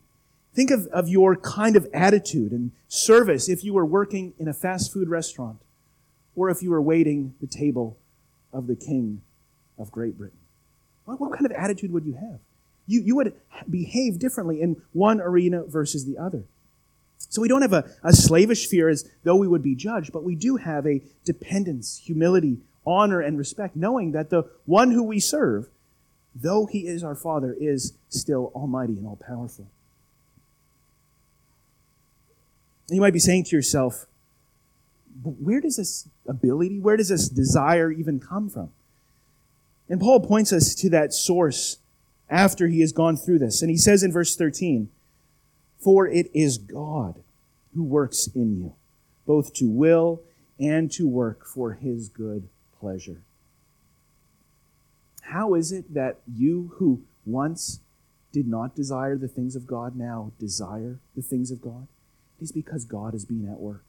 Think 0.54 0.72
of, 0.72 0.88
of 0.88 1.08
your 1.08 1.36
kind 1.36 1.76
of 1.76 1.88
attitude 1.94 2.52
and 2.52 2.72
service 2.88 3.48
if 3.48 3.64
you 3.64 3.74
were 3.74 3.86
working 3.86 4.34
in 4.38 4.48
a 4.48 4.54
fast 4.54 4.92
food 4.92 5.08
restaurant 5.08 5.60
or 6.36 6.50
if 6.50 6.62
you 6.62 6.72
were 6.72 6.82
waiting 6.82 7.36
the 7.40 7.48
table 7.48 7.98
of 8.52 8.68
the 8.68 8.76
King 8.76 9.22
of 9.78 9.92
Great 9.92 10.18
Britain. 10.18 10.38
What, 11.06 11.20
what 11.20 11.34
kind 11.34 11.46
of 11.46 11.52
attitude 11.54 11.92
would 11.92 12.06
you 12.06 12.14
have? 12.14 12.40
You, 12.88 13.02
you 13.02 13.16
would 13.16 13.34
behave 13.70 14.20
differently 14.20 14.62
in 14.62 14.82
one 14.92 15.22
arena 15.22 15.64
versus 15.64 16.06
the 16.06 16.18
other. 16.18 16.44
So 17.30 17.42
we 17.42 17.48
don't 17.48 17.62
have 17.62 17.74
a, 17.74 17.90
a 18.04 18.12
slavish 18.12 18.68
fear 18.68 18.90
as 18.90 19.10
though 19.24 19.36
we 19.36 19.48
would 19.48 19.64
be 19.64 19.76
judged, 19.76 20.12
but 20.12 20.24
we 20.24 20.36
do 20.36 20.58
have 20.58 20.86
a 20.86 21.02
dependence, 21.24 22.02
humility, 22.04 22.58
honor, 22.86 23.22
and 23.22 23.38
respect, 23.38 23.76
knowing 23.76 24.12
that 24.12 24.30
the 24.30 24.50
one 24.66 24.92
who 24.92 25.04
we 25.04 25.20
serve, 25.20 25.70
though 26.34 26.66
he 26.66 26.88
is 26.88 27.04
our 27.04 27.16
Father, 27.16 27.56
is 27.60 27.94
still 28.10 28.52
almighty 28.56 28.94
and 28.94 29.06
all 29.06 29.18
powerful. 29.18 29.68
And 32.88 32.96
you 32.96 33.02
might 33.02 33.14
be 33.14 33.20
saying 33.20 33.46
to 33.46 33.56
yourself, 33.56 34.06
where 35.24 35.62
does 35.62 35.78
this 35.78 36.08
ability, 36.28 36.80
where 36.80 36.98
does 36.98 37.10
this 37.10 37.30
desire 37.30 37.92
even 37.92 38.20
come 38.20 38.50
from? 38.50 38.72
And 39.90 40.00
Paul 40.00 40.22
points 40.22 40.54
us 40.54 40.74
to 40.76 40.90
that 40.92 41.14
source 41.14 41.78
after 42.30 42.70
he 42.70 42.80
has 42.80 42.94
gone 42.94 43.18
through 43.18 43.40
this. 43.40 43.62
And 43.62 43.70
he 43.70 43.78
says 43.78 44.04
in 44.04 44.12
verse 44.12 44.36
13, 44.36 44.90
For 45.80 46.08
it 46.08 46.32
is 46.34 46.58
God 46.58 47.22
who 47.76 47.84
works 47.84 48.28
in 48.34 48.58
you, 48.58 48.74
both 49.26 49.54
to 49.56 49.70
will 49.70 50.22
and 50.60 50.92
to 50.94 51.08
work 51.08 51.46
for 51.46 51.74
his 51.74 52.08
good 52.08 52.48
pleasure. 52.80 53.22
How 55.32 55.54
is 55.54 55.72
it 55.72 55.94
that 55.94 56.20
you 56.28 56.74
who 56.76 57.04
once 57.26 57.80
did 58.34 58.50
not 58.50 58.76
desire 58.76 59.16
the 59.16 59.30
things 59.30 59.56
of 59.56 59.66
God 59.66 59.96
now 59.96 60.34
desire 60.38 61.00
the 61.16 61.22
things 61.22 61.52
of 61.52 61.62
God? 61.62 61.88
It 62.38 62.44
is 62.44 62.52
because 62.52 62.84
God 62.84 63.16
is 63.16 63.24
being 63.24 63.48
at 63.48 63.58
work. 63.58 63.86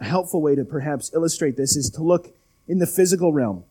A 0.00 0.06
helpful 0.06 0.42
way 0.42 0.56
to 0.56 0.64
perhaps 0.64 1.12
illustrate 1.14 1.56
this 1.56 1.76
is 1.76 1.88
to 1.90 2.02
look 2.02 2.34
in 2.66 2.80
the 2.80 2.86
physical 2.86 3.32
realm. 3.32 3.62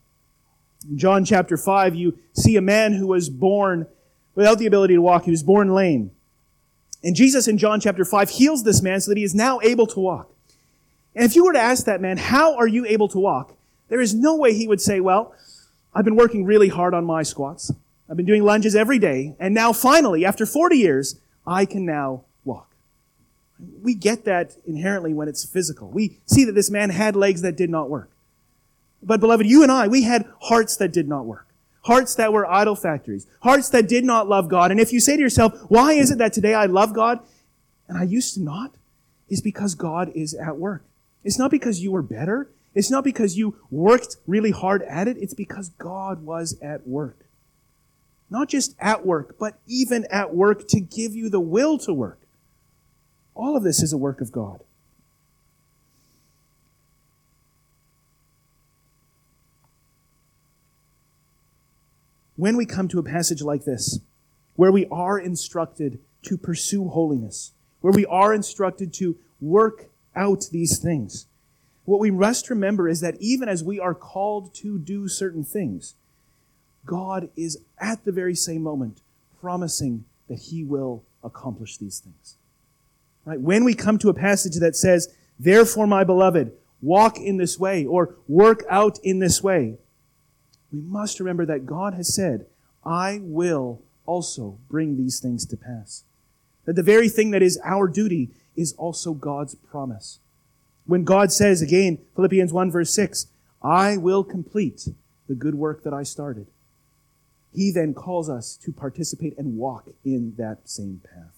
In 0.89 0.97
John 0.97 1.25
chapter 1.25 1.57
5, 1.57 1.95
you 1.95 2.17
see 2.31 2.55
a 2.55 2.61
man 2.61 2.93
who 2.93 3.07
was 3.07 3.29
born 3.29 3.87
without 4.35 4.57
the 4.57 4.67
ability 4.67 4.93
to 4.93 5.01
walk. 5.01 5.25
He 5.25 5.31
was 5.31 5.43
born 5.43 5.73
lame. 5.73 6.11
And 7.03 7.13
Jesus 7.13 7.49
in 7.49 7.57
John 7.57 7.81
chapter 7.81 8.05
5 8.05 8.29
heals 8.29 8.63
this 8.63 8.81
man 8.81 9.01
so 9.01 9.11
that 9.11 9.17
he 9.17 9.25
is 9.25 9.35
now 9.35 9.59
able 9.63 9.87
to 9.87 9.99
walk. 9.99 10.33
And 11.13 11.25
if 11.25 11.35
you 11.35 11.43
were 11.43 11.51
to 11.51 11.59
ask 11.59 11.83
that 11.87 11.99
man, 11.99 12.15
how 12.15 12.55
are 12.55 12.67
you 12.67 12.85
able 12.85 13.09
to 13.09 13.19
walk? 13.19 13.57
There 13.91 13.99
is 13.99 14.15
no 14.15 14.37
way 14.37 14.53
he 14.53 14.69
would 14.69 14.79
say, 14.79 15.01
well, 15.01 15.35
I've 15.93 16.05
been 16.05 16.15
working 16.15 16.45
really 16.45 16.69
hard 16.69 16.93
on 16.93 17.03
my 17.03 17.23
squats. 17.23 17.73
I've 18.09 18.15
been 18.15 18.25
doing 18.25 18.45
lunges 18.45 18.73
every 18.73 18.99
day. 18.99 19.35
And 19.37 19.53
now 19.53 19.73
finally, 19.73 20.23
after 20.23 20.45
40 20.45 20.77
years, 20.77 21.19
I 21.45 21.65
can 21.65 21.85
now 21.85 22.23
walk. 22.45 22.71
we 23.81 23.93
get 23.93 24.23
that 24.23 24.55
inherently 24.65 25.13
when 25.13 25.27
it's 25.27 25.43
physical. 25.43 25.89
We 25.89 26.19
see 26.25 26.45
that 26.45 26.53
this 26.53 26.71
man 26.71 26.89
had 26.89 27.17
legs 27.17 27.41
that 27.41 27.57
did 27.57 27.69
not 27.69 27.89
work. 27.89 28.09
But 29.03 29.19
beloved, 29.19 29.45
you 29.45 29.61
and 29.61 29.69
I, 29.69 29.89
we 29.89 30.03
had 30.03 30.25
hearts 30.43 30.77
that 30.77 30.93
did 30.93 31.09
not 31.09 31.25
work. 31.25 31.47
Hearts 31.81 32.15
that 32.15 32.31
were 32.31 32.49
idol 32.49 32.77
factories. 32.77 33.27
Hearts 33.41 33.67
that 33.71 33.89
did 33.89 34.05
not 34.05 34.29
love 34.29 34.47
God. 34.47 34.71
And 34.71 34.79
if 34.79 34.93
you 34.93 35.01
say 35.01 35.17
to 35.17 35.21
yourself, 35.21 35.53
why 35.67 35.93
is 35.93 36.11
it 36.11 36.17
that 36.19 36.31
today 36.31 36.53
I 36.53 36.65
love 36.65 36.93
God 36.93 37.19
and 37.89 37.97
I 37.97 38.03
used 38.03 38.35
to 38.35 38.41
not? 38.41 38.73
Is 39.27 39.41
because 39.41 39.75
God 39.75 40.13
is 40.15 40.33
at 40.33 40.55
work. 40.55 40.85
It's 41.25 41.37
not 41.37 41.51
because 41.51 41.81
you 41.81 41.91
were 41.91 42.01
better. 42.01 42.47
It's 42.73 42.91
not 42.91 43.03
because 43.03 43.37
you 43.37 43.57
worked 43.69 44.17
really 44.25 44.51
hard 44.51 44.81
at 44.83 45.07
it. 45.07 45.17
It's 45.17 45.33
because 45.33 45.69
God 45.69 46.23
was 46.23 46.57
at 46.61 46.87
work. 46.87 47.25
Not 48.29 48.47
just 48.47 48.75
at 48.79 49.05
work, 49.05 49.35
but 49.37 49.59
even 49.67 50.05
at 50.09 50.33
work 50.33 50.67
to 50.69 50.79
give 50.79 51.13
you 51.13 51.29
the 51.29 51.41
will 51.41 51.77
to 51.79 51.93
work. 51.93 52.19
All 53.35 53.57
of 53.57 53.63
this 53.63 53.83
is 53.83 53.91
a 53.91 53.97
work 53.97 54.21
of 54.21 54.31
God. 54.31 54.61
When 62.37 62.55
we 62.55 62.65
come 62.65 62.87
to 62.87 62.99
a 62.99 63.03
passage 63.03 63.41
like 63.41 63.65
this, 63.65 63.99
where 64.55 64.71
we 64.71 64.87
are 64.87 65.19
instructed 65.19 65.99
to 66.23 66.37
pursue 66.37 66.87
holiness, 66.87 67.51
where 67.81 67.93
we 67.93 68.05
are 68.05 68.33
instructed 68.33 68.93
to 68.93 69.17
work 69.39 69.89
out 70.15 70.47
these 70.51 70.79
things, 70.79 71.27
what 71.85 71.99
we 71.99 72.11
must 72.11 72.49
remember 72.49 72.87
is 72.87 73.01
that 73.01 73.17
even 73.19 73.49
as 73.49 73.63
we 73.63 73.79
are 73.79 73.95
called 73.95 74.53
to 74.55 74.77
do 74.77 75.07
certain 75.07 75.43
things, 75.43 75.95
God 76.85 77.29
is 77.35 77.59
at 77.79 78.05
the 78.05 78.11
very 78.11 78.35
same 78.35 78.63
moment 78.63 79.01
promising 79.39 80.05
that 80.27 80.39
He 80.39 80.63
will 80.63 81.03
accomplish 81.23 81.77
these 81.77 81.99
things. 81.99 82.37
Right? 83.25 83.39
When 83.39 83.63
we 83.63 83.73
come 83.73 83.97
to 83.99 84.09
a 84.09 84.13
passage 84.13 84.55
that 84.55 84.75
says, 84.75 85.13
Therefore, 85.39 85.87
my 85.87 86.03
beloved, 86.03 86.51
walk 86.81 87.17
in 87.17 87.37
this 87.37 87.59
way 87.59 87.85
or 87.85 88.15
work 88.27 88.63
out 88.69 88.99
in 89.03 89.19
this 89.19 89.43
way, 89.43 89.77
we 90.71 90.79
must 90.81 91.19
remember 91.19 91.45
that 91.45 91.65
God 91.65 91.93
has 91.95 92.13
said, 92.13 92.45
I 92.83 93.19
will 93.21 93.81
also 94.05 94.57
bring 94.69 94.97
these 94.97 95.19
things 95.19 95.45
to 95.47 95.57
pass. 95.57 96.03
That 96.65 96.75
the 96.75 96.83
very 96.83 97.09
thing 97.09 97.31
that 97.31 97.41
is 97.41 97.59
our 97.63 97.87
duty 97.87 98.29
is 98.55 98.73
also 98.73 99.13
God's 99.13 99.55
promise. 99.55 100.19
When 100.91 101.05
God 101.05 101.31
says, 101.31 101.61
again, 101.61 101.99
Philippians 102.17 102.51
1 102.51 102.69
verse 102.69 102.93
6, 102.93 103.27
I 103.63 103.95
will 103.95 104.25
complete 104.25 104.89
the 105.29 105.35
good 105.35 105.55
work 105.55 105.85
that 105.85 105.93
I 105.93 106.03
started. 106.03 106.47
He 107.53 107.71
then 107.71 107.93
calls 107.93 108.29
us 108.29 108.57
to 108.57 108.73
participate 108.73 109.37
and 109.37 109.55
walk 109.55 109.87
in 110.03 110.33
that 110.37 110.69
same 110.69 110.99
path. 111.01 111.37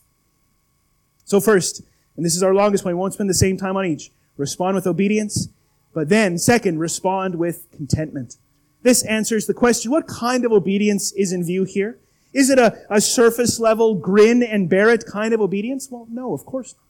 So 1.24 1.40
first, 1.40 1.84
and 2.18 2.26
this 2.26 2.36
is 2.36 2.42
our 2.42 2.56
longest 2.56 2.84
point, 2.84 2.96
we 2.96 3.00
won't 3.00 3.14
spend 3.14 3.30
the 3.30 3.36
same 3.36 3.56
time 3.56 3.78
on 3.78 3.86
each, 3.86 4.10
respond 4.38 4.74
with 4.74 4.88
obedience. 4.88 5.50
But 5.94 6.10
then, 6.10 6.40
second, 6.40 6.80
respond 6.80 7.36
with 7.36 7.70
contentment. 7.70 8.38
This 8.82 9.06
answers 9.06 9.46
the 9.46 9.54
question, 9.54 9.92
what 9.92 10.08
kind 10.08 10.46
of 10.46 10.52
obedience 10.52 11.12
is 11.12 11.32
in 11.32 11.46
view 11.46 11.64
here? 11.64 12.00
Is 12.34 12.50
it 12.50 12.58
a, 12.58 12.76
a 12.90 13.00
surface 13.00 13.60
level, 13.60 13.94
grin 13.94 14.42
and 14.42 14.68
bear 14.68 14.90
it 14.90 15.06
kind 15.06 15.32
of 15.32 15.42
obedience? 15.42 15.90
Well, 15.92 16.08
no, 16.10 16.34
of 16.34 16.44
course 16.44 16.74
not. 16.74 16.84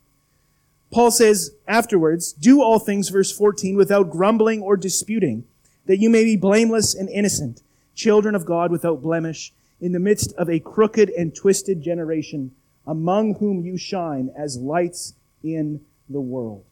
Paul 0.93 1.09
says 1.09 1.55
afterwards, 1.67 2.33
do 2.33 2.61
all 2.61 2.77
things, 2.77 3.09
verse 3.09 3.31
14, 3.31 3.75
without 3.75 4.11
grumbling 4.11 4.61
or 4.61 4.77
disputing, 4.77 5.43
that 5.87 5.97
you 5.97 6.07
may 6.07 6.23
be 6.23 6.37
blameless 6.37 6.93
and 6.93 7.09
innocent, 7.09 7.63
children 7.95 8.35
of 8.35 8.45
God 8.45 8.71
without 8.71 9.01
blemish, 9.01 9.51
in 9.81 9.91
the 9.91 9.99
midst 9.99 10.33
of 10.33 10.49
a 10.49 10.59
crooked 10.59 11.09
and 11.09 11.35
twisted 11.35 11.81
generation, 11.81 12.51
among 12.85 13.35
whom 13.35 13.65
you 13.65 13.75
shine 13.75 14.31
as 14.37 14.57
lights 14.57 15.15
in 15.43 15.81
the 16.07 16.21
world. 16.21 16.63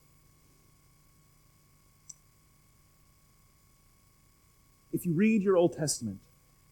If 4.94 5.06
you 5.06 5.14
read 5.14 5.42
your 5.42 5.58
Old 5.58 5.76
Testament, 5.76 6.20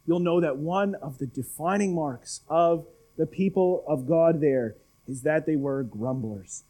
you'll 0.06 0.20
know 0.20 0.40
that 0.40 0.58
one 0.58 0.94
of 0.96 1.18
the 1.18 1.26
defining 1.26 1.96
marks 1.96 2.42
of 2.48 2.86
the 3.18 3.26
people 3.26 3.84
of 3.88 4.08
God 4.08 4.40
there 4.40 4.76
is 5.08 5.24
that 5.24 5.48
they 5.48 5.56
were 5.56 5.82
grumblers. 5.82 6.64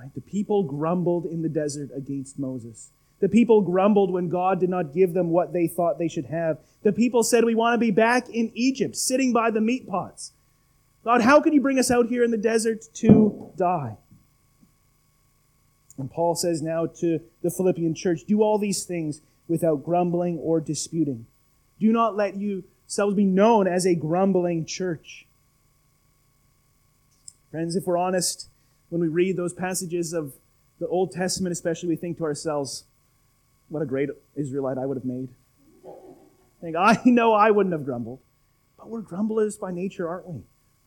Right? 0.00 0.14
The 0.14 0.22
people 0.22 0.62
grumbled 0.62 1.26
in 1.26 1.42
the 1.42 1.48
desert 1.48 1.90
against 1.94 2.38
Moses. 2.38 2.90
The 3.20 3.28
people 3.28 3.60
grumbled 3.60 4.10
when 4.10 4.30
God 4.30 4.58
did 4.58 4.70
not 4.70 4.94
give 4.94 5.12
them 5.12 5.28
what 5.28 5.52
they 5.52 5.66
thought 5.66 5.98
they 5.98 6.08
should 6.08 6.24
have. 6.26 6.58
The 6.82 6.92
people 6.92 7.22
said, 7.22 7.44
We 7.44 7.54
want 7.54 7.74
to 7.74 7.78
be 7.78 7.90
back 7.90 8.30
in 8.30 8.50
Egypt, 8.54 8.96
sitting 8.96 9.30
by 9.30 9.50
the 9.50 9.60
meat 9.60 9.86
pots. 9.86 10.32
God, 11.04 11.20
how 11.20 11.40
can 11.40 11.52
you 11.52 11.60
bring 11.60 11.78
us 11.78 11.90
out 11.90 12.06
here 12.06 12.24
in 12.24 12.30
the 12.30 12.38
desert 12.38 12.84
to 12.94 13.52
die? 13.56 13.98
And 15.98 16.10
Paul 16.10 16.34
says 16.34 16.62
now 16.62 16.86
to 16.86 17.20
the 17.42 17.50
Philippian 17.50 17.94
church, 17.94 18.20
Do 18.26 18.40
all 18.40 18.58
these 18.58 18.84
things 18.84 19.20
without 19.48 19.84
grumbling 19.84 20.38
or 20.38 20.60
disputing. 20.60 21.26
Do 21.78 21.92
not 21.92 22.16
let 22.16 22.38
yourselves 22.38 23.14
be 23.14 23.24
known 23.24 23.66
as 23.66 23.86
a 23.86 23.94
grumbling 23.94 24.64
church. 24.64 25.26
Friends, 27.50 27.76
if 27.76 27.84
we're 27.84 27.98
honest, 27.98 28.49
when 28.90 29.00
we 29.00 29.08
read 29.08 29.36
those 29.36 29.52
passages 29.52 30.12
of 30.12 30.34
the 30.78 30.86
Old 30.86 31.12
Testament, 31.12 31.52
especially, 31.52 31.88
we 31.88 31.96
think 31.96 32.18
to 32.18 32.24
ourselves, 32.24 32.84
what 33.68 33.82
a 33.82 33.86
great 33.86 34.10
Israelite 34.36 34.78
I 34.78 34.86
would 34.86 34.96
have 34.96 35.04
made. 35.04 35.28
I 35.86 36.60
think, 36.60 36.76
I 36.76 36.98
know 37.04 37.32
I 37.32 37.50
wouldn't 37.50 37.72
have 37.72 37.84
grumbled, 37.84 38.20
but 38.76 38.88
we're 38.88 39.00
grumblers 39.00 39.56
by 39.56 39.70
nature, 39.70 40.08
aren't 40.08 40.26
we? 40.26 40.42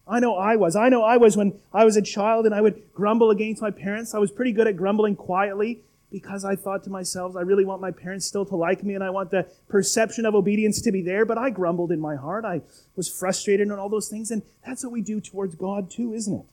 I 0.06 0.20
know 0.20 0.36
I 0.36 0.58
was. 0.58 0.76
I 0.76 0.90
know 0.90 1.04
I 1.04 1.18
was 1.18 1.38
when 1.38 1.60
I 1.74 1.86
was 1.86 1.96
a 1.96 2.02
child 2.02 2.46
and 2.46 2.54
I 2.54 2.60
would 2.60 2.94
grumble 2.94 3.32
against 3.32 3.62
my 3.62 3.72
parents. 3.72 4.14
I 4.14 4.20
was 4.20 4.32
pretty 4.32 4.52
good 4.52 4.68
at 4.68 4.76
grumbling 4.76 5.16
quietly 5.16 5.80
because 6.12 6.44
I 6.44 6.56
thought 6.56 6.84
to 6.84 6.90
myself, 6.90 7.36
I 7.38 7.42
really 7.42 7.64
want 7.64 7.82
my 7.82 7.92
parents 7.92 8.26
still 8.26 8.46
to 8.46 8.56
like 8.56 8.84
me 8.84 8.96
and 8.96 9.04
I 9.04 9.10
want 9.10 9.32
the 9.32 9.48
perception 9.70 10.26
of 10.26 10.36
obedience 10.36 10.82
to 10.82 10.92
be 10.92 11.02
there, 11.02 11.26
but 11.26 11.38
I 11.38 11.50
grumbled 11.50 11.92
in 11.92 12.00
my 12.00 12.16
heart. 12.16 12.44
I 12.44 12.62
was 12.96 13.10
frustrated 13.10 13.68
and 13.68 13.80
all 13.80 13.90
those 13.90 14.10
things. 14.10 14.30
And 14.30 14.44
that's 14.66 14.84
what 14.84 14.92
we 14.92 15.02
do 15.02 15.22
towards 15.22 15.56
God 15.56 15.90
too, 15.90 16.14
isn't 16.14 16.34
it? 16.34 16.46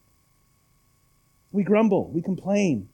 We 1.52 1.62
grumble, 1.62 2.10
we 2.10 2.22
complain. 2.22 2.88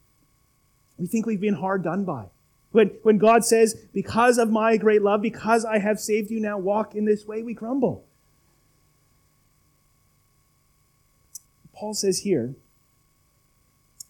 We 0.97 1.07
think 1.07 1.25
we've 1.25 1.41
been 1.41 1.55
hard 1.55 1.83
done 1.83 2.05
by. 2.05 2.25
When, 2.71 2.91
when 3.03 3.17
God 3.17 3.45
says, 3.45 3.75
because 3.93 4.37
of 4.37 4.49
my 4.49 4.77
great 4.77 5.01
love, 5.01 5.21
because 5.21 5.63
I 5.63 5.79
have 5.79 5.99
saved 5.99 6.29
you, 6.29 6.39
now 6.39 6.57
walk 6.57 6.95
in 6.95 7.05
this 7.05 7.25
way, 7.25 7.43
we 7.43 7.53
grumble. 7.53 8.05
Paul 11.73 11.93
says 11.93 12.19
here 12.19 12.55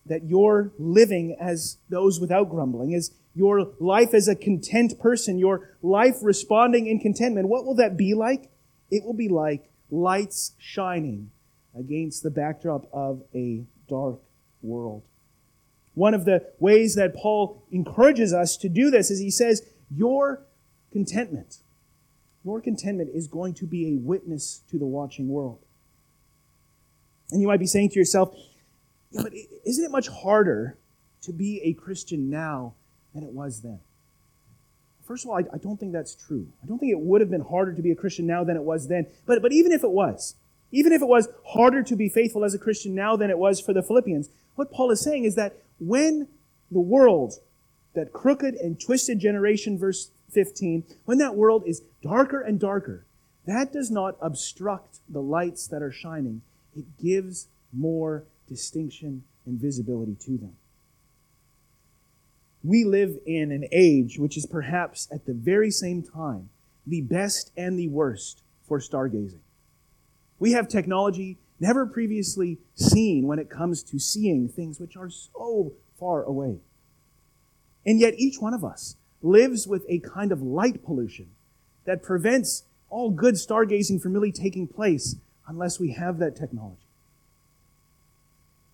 that 0.06 0.24
your 0.26 0.72
living 0.80 1.36
as 1.40 1.78
those 1.90 2.20
without 2.20 2.50
grumbling, 2.50 2.94
is 2.94 3.12
your 3.36 3.74
life 3.80 4.14
as 4.14 4.28
a 4.28 4.36
content 4.36 4.98
person, 5.00 5.38
your 5.38 5.78
life 5.82 6.16
responding 6.22 6.88
in 6.88 7.00
contentment, 7.00 7.48
what 7.48 7.66
will 7.66 7.76
that 7.76 7.98
be 7.98 8.14
like? 8.14 8.50
It 8.90 9.04
will 9.04 9.14
be 9.14 9.28
like 9.28 9.70
lights 9.92 10.54
shining 10.58 11.32
against 11.78 12.24
the 12.24 12.32
backdrop 12.32 12.88
of 12.92 13.24
a 13.36 13.64
dark 13.88 14.20
world. 14.62 15.04
One 15.94 16.14
of 16.14 16.26
the 16.26 16.46
ways 16.60 16.96
that 16.96 17.16
Paul 17.16 17.64
encourages 17.72 18.34
us 18.34 18.56
to 18.58 18.70
do 18.70 18.92
this 18.92 19.10
is 19.10 19.20
he 19.20 19.32
says, 19.32 19.64
Your 19.90 20.44
contentment, 20.92 21.58
your 22.44 22.62
contentment 22.62 23.10
is 23.14 23.28
going 23.28 23.54
to 23.56 23.66
be 23.66 23.94
a 23.94 23.98
witness 23.98 24.62
to 24.70 24.78
the 24.78 24.86
watching 24.86 25.28
world. 25.28 25.60
And 27.32 27.42
you 27.42 27.48
might 27.48 27.60
be 27.60 27.68
saying 27.68 27.90
to 27.90 28.00
yourself, 28.00 28.34
yeah, 29.12 29.22
but 29.24 29.34
isn't 29.66 29.84
it 29.84 29.92
much 29.92 30.08
harder 30.08 30.78
to 31.22 31.34
be 31.34 31.62
a 31.64 31.74
Christian 31.74 32.30
now 32.30 32.76
than 33.14 33.24
it 33.24 33.32
was 33.32 33.62
then? 33.62 33.80
First 35.06 35.24
of 35.24 35.30
all, 35.30 35.38
I, 35.38 35.44
I, 35.54 35.58
don't 35.58 35.80
think 35.80 35.94
that's 35.94 36.16
true. 36.16 36.48
I 36.62 36.68
don't 36.68 36.80
think 36.80 36.92
it 36.92 37.00
would 37.00 37.22
have 37.22 37.30
been 37.30 37.42
harder 37.42 37.74
to 37.74 37.82
be 37.82 37.92
a 37.92 37.96
Christian 37.96 38.28
now 38.28 38.44
than 38.44 38.58
it 38.58 38.64
was 38.64 38.90
then. 38.90 39.08
But, 39.26 39.42
but 39.42 39.54
even 39.54 39.72
if 39.72 39.84
it 39.84 39.92
was, 39.92 40.36
even 40.72 40.92
if 40.92 41.02
it 41.02 41.08
was 41.08 41.30
harder 41.46 41.82
to 41.84 41.96
be 41.96 42.10
faithful 42.10 42.44
as 42.44 42.54
a 42.54 42.60
Christian 42.60 42.94
now 42.94 43.16
than 43.16 43.30
it 43.30 43.38
was 43.38 43.62
for 43.62 43.72
the 43.72 43.82
Philippians, 43.82 44.30
what 44.58 44.72
Paul 44.72 44.90
is 44.90 45.02
saying 45.02 45.24
is 45.24 45.36
that 45.36 45.62
when 45.80 46.28
the 46.72 46.80
world, 46.80 47.36
that 47.94 48.12
crooked 48.12 48.56
and 48.56 48.80
twisted 48.80 49.20
generation, 49.20 49.78
verse 49.78 50.10
15, 50.32 50.84
when 51.06 51.20
that 51.20 51.36
world 51.36 51.64
is 51.68 51.84
darker 52.02 52.42
and 52.42 52.60
darker, 52.60 53.06
that 53.46 53.72
does 53.72 53.92
not 53.92 54.18
obstruct 54.20 54.98
the 55.08 55.22
lights 55.22 55.68
that 55.68 55.84
are 55.84 55.92
shining. 55.92 56.42
It 56.76 56.98
gives 56.98 57.48
more 57.72 58.24
distinction 58.50 59.24
and 59.46 59.60
visibility 59.60 60.16
to 60.26 60.38
them. 60.38 60.54
We 62.64 62.84
live 62.84 63.20
in 63.28 63.52
an 63.52 63.66
age 63.72 64.18
which 64.18 64.38
is 64.38 64.48
perhaps 64.48 65.08
at 65.12 65.28
the 65.28 65.34
very 65.34 65.70
same 65.70 66.02
time 66.02 66.50
the 66.86 67.02
best 67.02 67.52
and 67.56 67.78
the 67.78 67.90
worst 67.90 68.42
for 68.68 68.80
stargazing. 68.80 69.40
We 70.40 70.54
have 70.54 70.68
technology 70.68 71.38
never 71.60 71.86
previously 71.86 72.60
seen 72.76 73.28
when 73.28 73.40
it 73.40 73.50
comes 73.50 73.84
to 73.84 74.00
seeing 74.00 74.48
things 74.48 74.80
which 74.80 74.96
are 74.96 75.10
so 75.10 75.74
far 76.00 76.24
away. 76.24 76.58
And 77.86 78.00
yet, 78.00 78.16
each 78.18 78.40
one 78.40 78.54
of 78.54 78.64
us 78.64 78.96
lives 79.22 79.68
with 79.68 79.86
a 79.88 80.00
kind 80.00 80.32
of 80.32 80.42
light 80.42 80.84
pollution 80.84 81.30
that 81.86 82.04
prevents 82.04 82.64
all 82.90 83.10
good 83.10 83.36
stargazing 83.36 84.02
from 84.02 84.14
really 84.14 84.32
taking 84.32 84.68
place 84.68 85.16
unless 85.48 85.80
we 85.80 85.92
have 85.92 86.20
that 86.20 86.36
technology. 86.36 86.88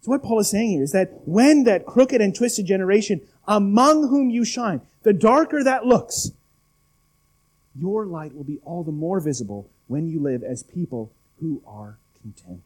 So, 0.01 0.11
what 0.11 0.23
Paul 0.23 0.39
is 0.39 0.49
saying 0.49 0.71
here 0.71 0.83
is 0.83 0.91
that 0.91 1.21
when 1.25 1.63
that 1.63 1.85
crooked 1.85 2.19
and 2.21 2.35
twisted 2.35 2.65
generation 2.65 3.21
among 3.47 4.09
whom 4.09 4.29
you 4.29 4.43
shine, 4.43 4.81
the 5.03 5.13
darker 5.13 5.63
that 5.63 5.85
looks, 5.85 6.31
your 7.75 8.05
light 8.05 8.35
will 8.35 8.43
be 8.43 8.59
all 8.65 8.83
the 8.83 8.91
more 8.91 9.19
visible 9.19 9.69
when 9.87 10.07
you 10.07 10.19
live 10.19 10.43
as 10.43 10.63
people 10.63 11.11
who 11.39 11.61
are 11.65 11.97
content. 12.23 12.63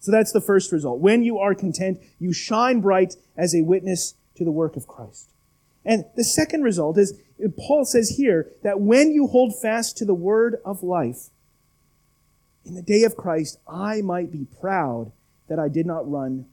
So 0.00 0.10
that's 0.10 0.32
the 0.32 0.40
first 0.40 0.72
result. 0.72 0.98
When 0.98 1.22
you 1.22 1.38
are 1.38 1.54
content, 1.54 2.00
you 2.18 2.32
shine 2.32 2.80
bright 2.80 3.14
as 3.36 3.54
a 3.54 3.62
witness 3.62 4.14
to 4.36 4.44
the 4.44 4.50
work 4.50 4.74
of 4.76 4.88
Christ. 4.88 5.30
And 5.84 6.06
the 6.16 6.24
second 6.24 6.62
result 6.62 6.98
is, 6.98 7.20
Paul 7.58 7.84
says 7.84 8.16
here 8.16 8.50
that 8.62 8.80
when 8.80 9.12
you 9.12 9.26
hold 9.26 9.54
fast 9.60 9.96
to 9.98 10.04
the 10.04 10.14
word 10.14 10.56
of 10.64 10.82
life, 10.82 11.28
in 12.64 12.74
the 12.74 12.82
day 12.82 13.04
of 13.04 13.16
Christ, 13.16 13.58
I 13.68 14.02
might 14.02 14.32
be 14.32 14.46
proud 14.60 15.12
that 15.48 15.58
I 15.58 15.68
did 15.68 15.86
not 15.86 16.10
run 16.10 16.46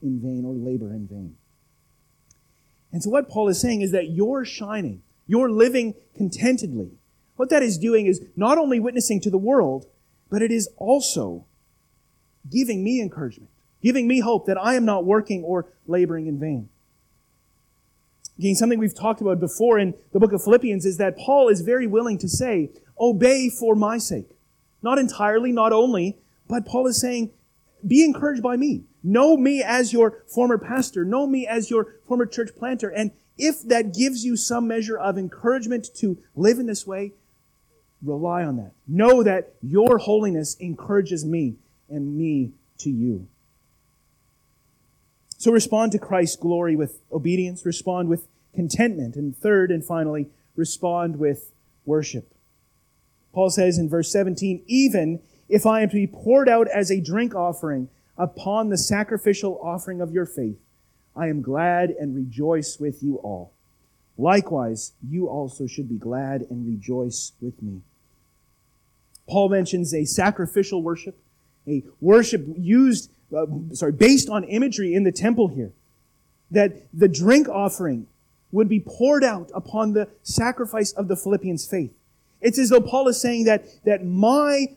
in 0.00 0.20
vain 0.20 0.44
or 0.44 0.54
labor 0.54 0.92
in 0.92 1.06
vain. 1.06 1.36
And 2.92 3.02
so 3.02 3.10
what 3.10 3.28
Paul 3.28 3.48
is 3.48 3.60
saying 3.60 3.80
is 3.80 3.92
that 3.92 4.10
you're 4.10 4.44
shining, 4.44 5.02
you're 5.26 5.50
living 5.50 5.94
contentedly. 6.16 6.90
What 7.36 7.50
that 7.50 7.62
is 7.62 7.78
doing 7.78 8.06
is 8.06 8.20
not 8.36 8.58
only 8.58 8.78
witnessing 8.78 9.20
to 9.22 9.30
the 9.30 9.38
world, 9.38 9.86
but 10.32 10.40
it 10.40 10.50
is 10.50 10.66
also 10.78 11.44
giving 12.50 12.82
me 12.82 13.02
encouragement, 13.02 13.50
giving 13.82 14.08
me 14.08 14.20
hope 14.20 14.46
that 14.46 14.56
I 14.56 14.76
am 14.76 14.86
not 14.86 15.04
working 15.04 15.44
or 15.44 15.66
laboring 15.86 16.26
in 16.26 16.40
vain. 16.40 16.70
Again, 18.38 18.54
something 18.54 18.78
we've 18.78 18.94
talked 18.94 19.20
about 19.20 19.40
before 19.40 19.78
in 19.78 19.92
the 20.14 20.18
book 20.18 20.32
of 20.32 20.42
Philippians 20.42 20.86
is 20.86 20.96
that 20.96 21.18
Paul 21.18 21.50
is 21.50 21.60
very 21.60 21.86
willing 21.86 22.16
to 22.16 22.30
say, 22.30 22.70
obey 22.98 23.50
for 23.50 23.74
my 23.74 23.98
sake. 23.98 24.30
Not 24.80 24.98
entirely, 24.98 25.52
not 25.52 25.70
only, 25.70 26.16
but 26.48 26.64
Paul 26.64 26.86
is 26.86 26.98
saying, 26.98 27.30
be 27.86 28.02
encouraged 28.02 28.42
by 28.42 28.56
me. 28.56 28.84
Know 29.04 29.36
me 29.36 29.62
as 29.62 29.92
your 29.92 30.24
former 30.28 30.56
pastor. 30.56 31.04
Know 31.04 31.26
me 31.26 31.46
as 31.46 31.68
your 31.68 31.96
former 32.08 32.24
church 32.24 32.56
planter. 32.56 32.88
And 32.88 33.10
if 33.36 33.60
that 33.64 33.92
gives 33.92 34.24
you 34.24 34.38
some 34.38 34.66
measure 34.66 34.98
of 34.98 35.18
encouragement 35.18 35.90
to 35.96 36.16
live 36.34 36.58
in 36.58 36.64
this 36.64 36.86
way, 36.86 37.12
rely 38.02 38.44
on 38.44 38.56
that. 38.56 38.72
Know 38.86 39.22
that 39.22 39.54
your 39.62 39.98
holiness 39.98 40.56
encourages 40.58 41.24
me 41.24 41.56
and 41.88 42.16
me 42.16 42.52
to 42.78 42.90
you. 42.90 43.28
So 45.38 45.50
respond 45.50 45.92
to 45.92 45.98
Christ's 45.98 46.36
glory 46.36 46.76
with 46.76 47.00
obedience, 47.10 47.66
respond 47.66 48.08
with 48.08 48.28
contentment, 48.54 49.16
and 49.16 49.36
third 49.36 49.70
and 49.70 49.84
finally, 49.84 50.28
respond 50.56 51.18
with 51.18 51.52
worship. 51.84 52.32
Paul 53.32 53.50
says 53.50 53.78
in 53.78 53.88
verse 53.88 54.12
17, 54.12 54.62
even 54.66 55.20
if 55.48 55.66
I 55.66 55.80
am 55.80 55.88
to 55.88 55.94
be 55.94 56.06
poured 56.06 56.48
out 56.48 56.68
as 56.68 56.90
a 56.90 57.00
drink 57.00 57.34
offering 57.34 57.88
upon 58.16 58.68
the 58.68 58.78
sacrificial 58.78 59.58
offering 59.62 60.00
of 60.00 60.12
your 60.12 60.26
faith, 60.26 60.58
I 61.16 61.28
am 61.28 61.42
glad 61.42 61.90
and 61.90 62.14
rejoice 62.14 62.78
with 62.78 63.02
you 63.02 63.16
all. 63.16 63.52
Likewise, 64.16 64.92
you 65.06 65.28
also 65.28 65.66
should 65.66 65.88
be 65.88 65.96
glad 65.96 66.42
and 66.50 66.66
rejoice 66.66 67.32
with 67.40 67.60
me. 67.62 67.82
Paul 69.32 69.48
mentions 69.48 69.94
a 69.94 70.04
sacrificial 70.04 70.82
worship 70.82 71.16
a 71.66 71.84
worship 72.00 72.44
used, 72.56 73.10
uh, 73.36 73.46
sorry, 73.72 73.92
based 73.92 74.28
on 74.28 74.44
imagery 74.44 74.94
in 74.94 75.04
the 75.04 75.12
temple 75.12 75.48
here. 75.48 75.72
That 76.50 76.88
the 76.92 77.08
drink 77.08 77.48
offering 77.48 78.06
would 78.50 78.68
be 78.68 78.80
poured 78.80 79.24
out 79.24 79.50
upon 79.54 79.94
the 79.94 80.08
sacrifice 80.22 80.92
of 80.92 81.08
the 81.08 81.16
Philippians' 81.16 81.66
faith. 81.66 81.94
It's 82.40 82.58
as 82.58 82.70
though 82.70 82.80
Paul 82.80 83.08
is 83.08 83.20
saying 83.20 83.44
that, 83.44 83.64
that 83.84 84.04
my 84.04 84.76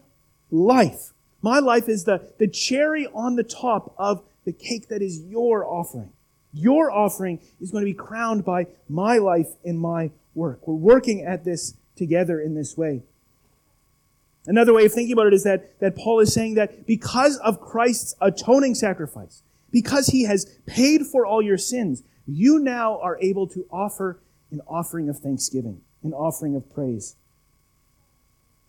life, 0.51 1.11
my 1.41 1.59
life 1.59 1.89
is 1.89 2.05
the, 2.05 2.29
the 2.37 2.47
cherry 2.47 3.07
on 3.07 3.35
the 3.35 3.43
top 3.43 3.93
of 3.97 4.23
the 4.45 4.53
cake 4.53 4.87
that 4.89 5.01
is 5.01 5.19
your 5.21 5.65
offering. 5.65 6.13
Your 6.53 6.91
offering 6.91 7.39
is 7.59 7.71
going 7.71 7.81
to 7.81 7.91
be 7.91 7.97
crowned 7.97 8.45
by 8.45 8.67
my 8.87 9.17
life 9.17 9.49
and 9.65 9.77
my 9.77 10.11
work. 10.33 10.65
We're 10.65 10.75
working 10.75 11.23
at 11.23 11.43
this 11.43 11.73
together 11.97 12.39
in 12.39 12.55
this 12.55 12.77
way. 12.77 13.01
Another 14.47 14.73
way 14.73 14.85
of 14.85 14.93
thinking 14.93 15.13
about 15.13 15.27
it 15.27 15.33
is 15.33 15.43
that, 15.43 15.79
that 15.79 15.95
Paul 15.95 16.19
is 16.19 16.33
saying 16.33 16.55
that 16.55 16.85
because 16.85 17.37
of 17.37 17.59
Christ's 17.59 18.15
atoning 18.21 18.75
sacrifice, 18.75 19.41
because 19.71 20.07
he 20.07 20.23
has 20.23 20.45
paid 20.65 21.05
for 21.05 21.25
all 21.25 21.41
your 21.41 21.57
sins, 21.57 22.03
you 22.27 22.59
now 22.59 22.99
are 22.99 23.17
able 23.21 23.47
to 23.47 23.65
offer 23.71 24.19
an 24.51 24.61
offering 24.67 25.09
of 25.09 25.19
thanksgiving, 25.19 25.81
an 26.03 26.13
offering 26.13 26.55
of 26.55 26.71
praise. 26.73 27.15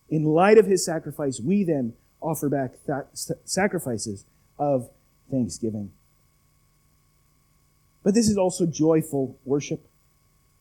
In 0.09 0.23
light 0.23 0.57
of 0.57 0.65
his 0.65 0.83
sacrifice, 0.83 1.39
we 1.39 1.63
then 1.63 1.93
offer 2.21 2.49
back 2.49 2.73
th- 2.85 3.37
sacrifices 3.45 4.25
of 4.57 4.89
thanksgiving. 5.29 5.91
But 8.03 8.13
this 8.13 8.29
is 8.29 8.37
also 8.37 8.65
joyful 8.65 9.37
worship. 9.43 9.87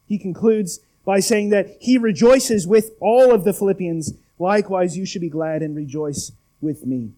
He 0.07 0.19
concludes 0.19 0.81
by 1.05 1.21
saying 1.21 1.51
that 1.51 1.77
he 1.81 1.97
rejoices 1.97 2.67
with 2.67 2.91
all 3.01 3.33
of 3.33 3.45
the 3.45 3.53
Philippians. 3.53 4.15
Likewise, 4.39 4.97
you 4.97 5.07
should 5.07 5.23
be 5.23 5.29
glad 5.29 5.63
and 5.63 5.75
rejoice 5.75 6.33
with 6.61 6.85
me. 6.87 7.13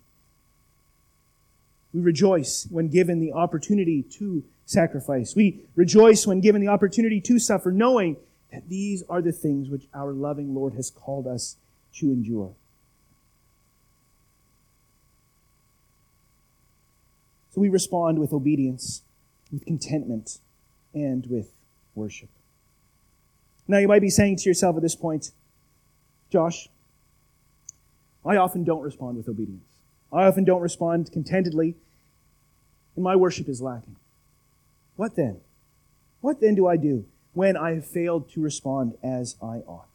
We 1.92 2.00
rejoice 2.00 2.66
when 2.70 2.88
given 2.88 3.20
the 3.20 3.32
opportunity 3.32 4.02
to 4.02 4.44
sacrifice. 4.66 5.34
We 5.34 5.60
rejoice 5.74 6.26
when 6.26 6.40
given 6.40 6.60
the 6.60 6.68
opportunity 6.68 7.20
to 7.22 7.38
suffer, 7.38 7.72
knowing 7.72 8.16
that 8.52 8.68
these 8.68 9.02
are 9.08 9.22
the 9.22 9.32
things 9.32 9.68
which 9.68 9.86
our 9.94 10.12
loving 10.12 10.54
Lord 10.54 10.74
has 10.74 10.90
called 10.90 11.26
us 11.26 11.56
to 11.94 12.06
endure. 12.06 12.54
So 17.54 17.60
we 17.60 17.68
respond 17.68 18.18
with 18.18 18.32
obedience, 18.32 19.02
with 19.50 19.64
contentment, 19.66 20.38
and 20.94 21.26
with 21.26 21.52
worship. 21.94 22.28
Now 23.66 23.78
you 23.78 23.88
might 23.88 24.02
be 24.02 24.10
saying 24.10 24.36
to 24.36 24.48
yourself 24.48 24.76
at 24.76 24.82
this 24.82 24.94
point, 24.94 25.30
Josh, 26.30 26.68
I 28.24 28.36
often 28.36 28.64
don't 28.64 28.82
respond 28.82 29.16
with 29.16 29.28
obedience. 29.28 29.64
I 30.12 30.24
often 30.26 30.44
don't 30.44 30.62
respond 30.62 31.12
contentedly, 31.12 31.74
and 32.94 33.04
my 33.04 33.16
worship 33.16 33.48
is 33.48 33.60
lacking. 33.60 33.96
What 34.96 35.16
then? 35.16 35.40
What 36.20 36.40
then 36.40 36.54
do 36.54 36.66
I 36.66 36.76
do 36.76 37.04
when 37.34 37.56
I 37.56 37.74
have 37.74 37.86
failed 37.86 38.30
to 38.32 38.40
respond 38.40 38.94
as 39.02 39.36
I 39.40 39.58
ought? 39.66 39.88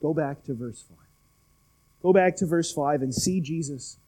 Go 0.00 0.14
back 0.14 0.44
to 0.44 0.54
verse 0.54 0.84
5. 0.88 0.98
Go 2.02 2.12
back 2.12 2.36
to 2.36 2.46
verse 2.46 2.72
5 2.72 3.02
and 3.02 3.14
see 3.14 3.40
Jesus, 3.40 3.98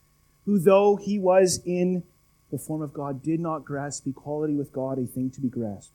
who, 0.45 0.59
though 0.59 0.97
he 0.97 1.19
was 1.19 1.61
in 1.65 2.05
the 2.51 2.59
form 2.59 2.81
of 2.81 2.95
God, 2.95 3.23
did 3.23 3.41
not 3.41 3.65
grasp 3.65 4.07
equality 4.07 4.55
with 4.55 4.73
God 4.73 4.99
a 4.99 5.07
thing 5.07 5.31
to 5.31 5.41
be 5.41 5.49
grasped. 5.49 5.93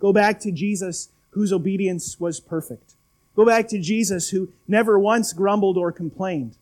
Go 0.00 0.12
back 0.12 0.40
to 0.40 0.52
Jesus, 0.52 1.08
whose 1.30 1.52
obedience 1.52 2.18
was 2.18 2.40
perfect. 2.40 2.94
Go 3.38 3.44
back 3.44 3.68
to 3.68 3.78
Jesus, 3.78 4.30
who 4.30 4.52
never 4.66 4.98
once 4.98 5.32
grumbled 5.32 5.78
or 5.78 5.92
complained. 5.92 6.56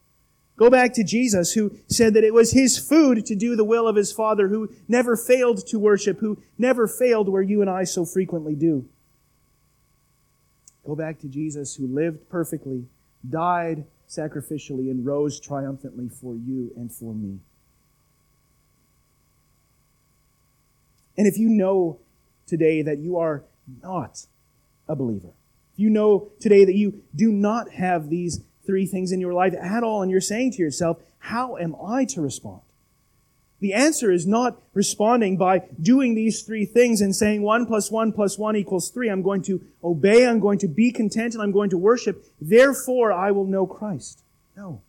Go 0.59 0.69
back 0.69 0.93
to 0.93 1.03
Jesus, 1.03 1.55
who 1.55 1.75
said 1.89 2.13
that 2.13 2.23
it 2.23 2.35
was 2.35 2.53
his 2.53 2.77
food 2.77 3.25
to 3.25 3.35
do 3.35 3.57
the 3.57 3.65
will 3.65 3.89
of 3.89 3.97
his 3.97 4.13
Father, 4.13 4.49
who 4.49 4.69
never 4.87 5.17
failed 5.17 5.67
to 5.69 5.79
worship, 5.79 6.19
who 6.19 6.37
never 6.59 6.87
failed 6.87 7.31
where 7.31 7.41
you 7.41 7.63
and 7.63 7.71
I 7.71 7.85
so 7.85 8.05
frequently 8.05 8.55
do. 8.55 8.87
Go 10.85 10.95
back 10.95 11.19
to 11.21 11.29
Jesus, 11.29 11.77
who 11.77 11.87
lived 11.87 12.29
perfectly, 12.29 12.85
died 13.27 13.87
sacrificially, 14.07 14.91
and 14.91 15.07
rose 15.07 15.41
triumphantly 15.41 16.11
for 16.11 16.35
you 16.35 16.73
and 16.77 16.93
for 16.93 17.15
me. 17.15 17.39
And 21.17 21.27
if 21.27 21.39
you 21.39 21.49
know 21.49 22.01
today 22.47 22.83
that 22.83 22.99
you 22.99 23.17
are 23.17 23.45
not 23.83 24.27
a 24.87 24.95
believer, 24.95 25.33
if 25.77 25.81
you 25.81 25.91
know 25.91 26.31
today 26.41 26.65
that 26.65 26.75
you 26.75 27.03
do 27.15 27.31
not 27.31 27.73
have 27.73 28.09
these 28.09 28.41
three 28.65 28.87
things 28.87 29.13
in 29.13 29.21
your 29.21 29.35
life 29.35 29.53
at 29.61 29.83
all, 29.83 30.01
and 30.01 30.11
you're 30.11 30.23
saying 30.23 30.53
to 30.53 30.63
yourself, 30.63 31.03
How 31.19 31.59
am 31.59 31.77
I 31.85 32.07
to 32.07 32.23
respond? 32.23 32.63
The 33.61 33.75
answer 33.75 34.11
is 34.11 34.27
not 34.27 34.59
responding 34.73 35.37
by 35.37 35.65
doing 35.81 36.15
these 36.15 36.43
three 36.43 36.65
things 36.65 37.03
and 37.03 37.15
saying 37.15 37.43
one 37.43 37.67
plus 37.67 37.91
one 37.91 38.11
plus 38.11 38.39
one 38.39 38.57
equals 38.57 38.89
three. 38.89 39.11
I'm 39.11 39.21
going 39.21 39.43
to 39.43 39.63
obey, 39.85 40.27
I'm 40.27 40.41
going 40.41 40.59
to 40.61 40.69
be 40.69 40.91
content, 40.91 41.35
and 41.35 41.43
I'm 41.43 41.53
going 41.53 41.71
to 41.71 41.79
worship. 41.79 42.25
Therefore, 42.41 43.13
I 43.13 43.31
will 43.33 43.47
know 43.47 43.67
Christ. 43.67 44.23
No. 44.57 44.81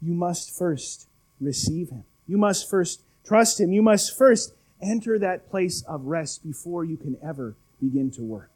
You 0.00 0.14
must 0.14 0.50
first 0.50 1.08
receive 1.42 1.90
Him. 1.90 2.04
You 2.26 2.38
must 2.38 2.70
first 2.70 3.02
trust 3.22 3.60
Him. 3.60 3.70
You 3.72 3.82
must 3.82 4.16
first 4.16 4.54
enter 4.80 5.18
that 5.18 5.50
place 5.50 5.82
of 5.82 6.06
rest 6.06 6.42
before 6.42 6.86
you 6.86 6.96
can 6.96 7.18
ever 7.22 7.54
begin 7.80 8.10
to 8.12 8.22
work. 8.22 8.50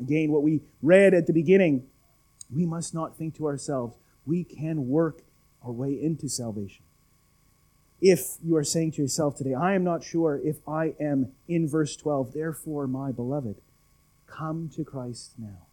Again, 0.00 0.32
what 0.32 0.42
we 0.42 0.62
read 0.82 1.14
at 1.14 1.26
the 1.26 1.32
beginning, 1.32 1.86
we 2.54 2.66
must 2.66 2.94
not 2.94 3.16
think 3.16 3.36
to 3.36 3.46
ourselves, 3.46 3.96
we 4.26 4.44
can 4.44 4.88
work 4.88 5.22
our 5.62 5.72
way 5.72 5.92
into 6.00 6.28
salvation. 6.28 6.84
If 8.00 8.36
you 8.42 8.56
are 8.56 8.64
saying 8.64 8.92
to 8.92 9.02
yourself 9.02 9.36
today, 9.36 9.54
I 9.54 9.74
am 9.74 9.84
not 9.84 10.04
sure 10.04 10.40
if 10.42 10.56
I 10.68 10.94
am 11.00 11.32
in 11.48 11.68
verse 11.68 11.96
12, 11.96 12.32
therefore, 12.34 12.86
my 12.86 13.12
beloved, 13.12 13.60
come 14.26 14.68
to 14.76 14.84
Christ 14.84 15.34
now. 15.38 15.66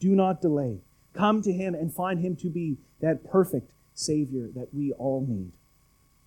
Do 0.00 0.14
not 0.16 0.40
delay. 0.40 0.80
Come 1.12 1.42
to 1.42 1.52
Him 1.52 1.74
and 1.74 1.94
find 1.94 2.18
Him 2.20 2.34
to 2.36 2.48
be 2.48 2.78
that 3.00 3.24
perfect 3.24 3.72
Savior 3.94 4.48
that 4.54 4.74
we 4.74 4.92
all 4.92 5.24
need. 5.28 5.52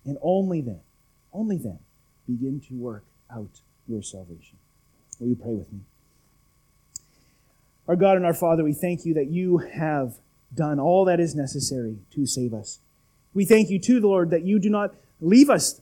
And 0.04 0.16
only 0.22 0.62
then, 0.62 0.80
only 1.32 1.58
then, 1.58 1.80
begin 2.26 2.60
to 2.68 2.74
work 2.74 3.04
out 3.30 3.60
your 3.86 4.02
salvation. 4.02 4.56
Will 5.20 5.28
you 5.28 5.36
pray 5.36 5.54
with 5.54 5.70
me? 5.72 5.80
Our 7.88 7.96
God 7.96 8.18
and 8.18 8.26
our 8.26 8.34
Father, 8.34 8.62
we 8.62 8.74
thank 8.74 9.06
you 9.06 9.14
that 9.14 9.28
you 9.28 9.58
have 9.58 10.18
done 10.54 10.78
all 10.78 11.06
that 11.06 11.20
is 11.20 11.34
necessary 11.34 11.96
to 12.14 12.26
save 12.26 12.52
us. 12.52 12.80
We 13.32 13.46
thank 13.46 13.70
you 13.70 13.78
too, 13.78 13.98
Lord, 13.98 14.30
that 14.30 14.44
you 14.44 14.58
do 14.58 14.68
not 14.68 14.94
leave 15.20 15.48
us 15.48 15.80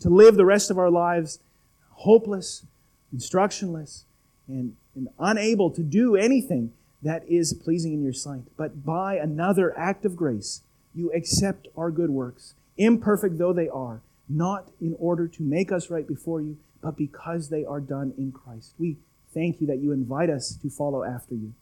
to 0.00 0.10
live 0.10 0.36
the 0.36 0.44
rest 0.44 0.70
of 0.70 0.78
our 0.78 0.90
lives 0.90 1.38
hopeless, 2.00 2.66
instructionless, 3.14 4.02
and, 4.46 4.76
and 4.94 5.08
unable 5.18 5.70
to 5.70 5.82
do 5.82 6.14
anything 6.14 6.72
that 7.02 7.26
is 7.26 7.54
pleasing 7.54 7.94
in 7.94 8.02
your 8.02 8.12
sight. 8.12 8.42
But 8.58 8.84
by 8.84 9.16
another 9.16 9.76
act 9.78 10.04
of 10.04 10.16
grace, 10.16 10.60
you 10.94 11.10
accept 11.12 11.68
our 11.76 11.90
good 11.90 12.10
works, 12.10 12.54
imperfect 12.76 13.38
though 13.38 13.54
they 13.54 13.68
are, 13.70 14.02
not 14.28 14.70
in 14.80 14.94
order 14.98 15.26
to 15.26 15.42
make 15.42 15.72
us 15.72 15.88
right 15.88 16.06
before 16.06 16.42
you, 16.42 16.58
but 16.82 16.98
because 16.98 17.48
they 17.48 17.64
are 17.64 17.80
done 17.80 18.12
in 18.18 18.32
Christ. 18.32 18.74
We 18.78 18.98
thank 19.36 19.60
you 19.60 19.66
that 19.66 19.78
you 19.78 19.92
invite 19.92 20.30
us 20.30 20.56
to 20.62 20.70
follow 20.70 21.04
after 21.04 21.34
you. 21.34 21.52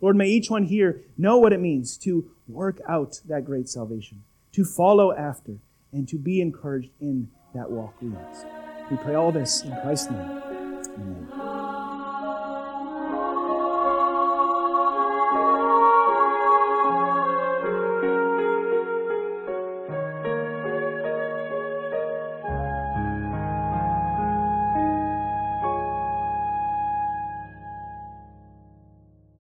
Lord, 0.00 0.16
may 0.16 0.28
each 0.28 0.50
one 0.50 0.64
here 0.64 1.02
know 1.18 1.36
what 1.38 1.52
it 1.52 1.60
means 1.60 1.98
to 1.98 2.30
work 2.48 2.80
out 2.88 3.20
that 3.28 3.44
great 3.44 3.68
salvation, 3.68 4.22
to 4.52 4.64
follow 4.64 5.12
after, 5.12 5.58
and 5.92 6.08
to 6.08 6.16
be 6.16 6.40
encouraged 6.40 6.90
in 7.00 7.28
that 7.54 7.70
walk 7.70 7.94
we 8.00 8.14
ask. 8.16 8.46
We 8.90 8.96
pray 8.96 9.14
all 9.14 9.32
this 9.32 9.62
in 9.62 9.72
Christ's 9.82 10.10
name. 10.10 10.20
Amen. 10.20 11.37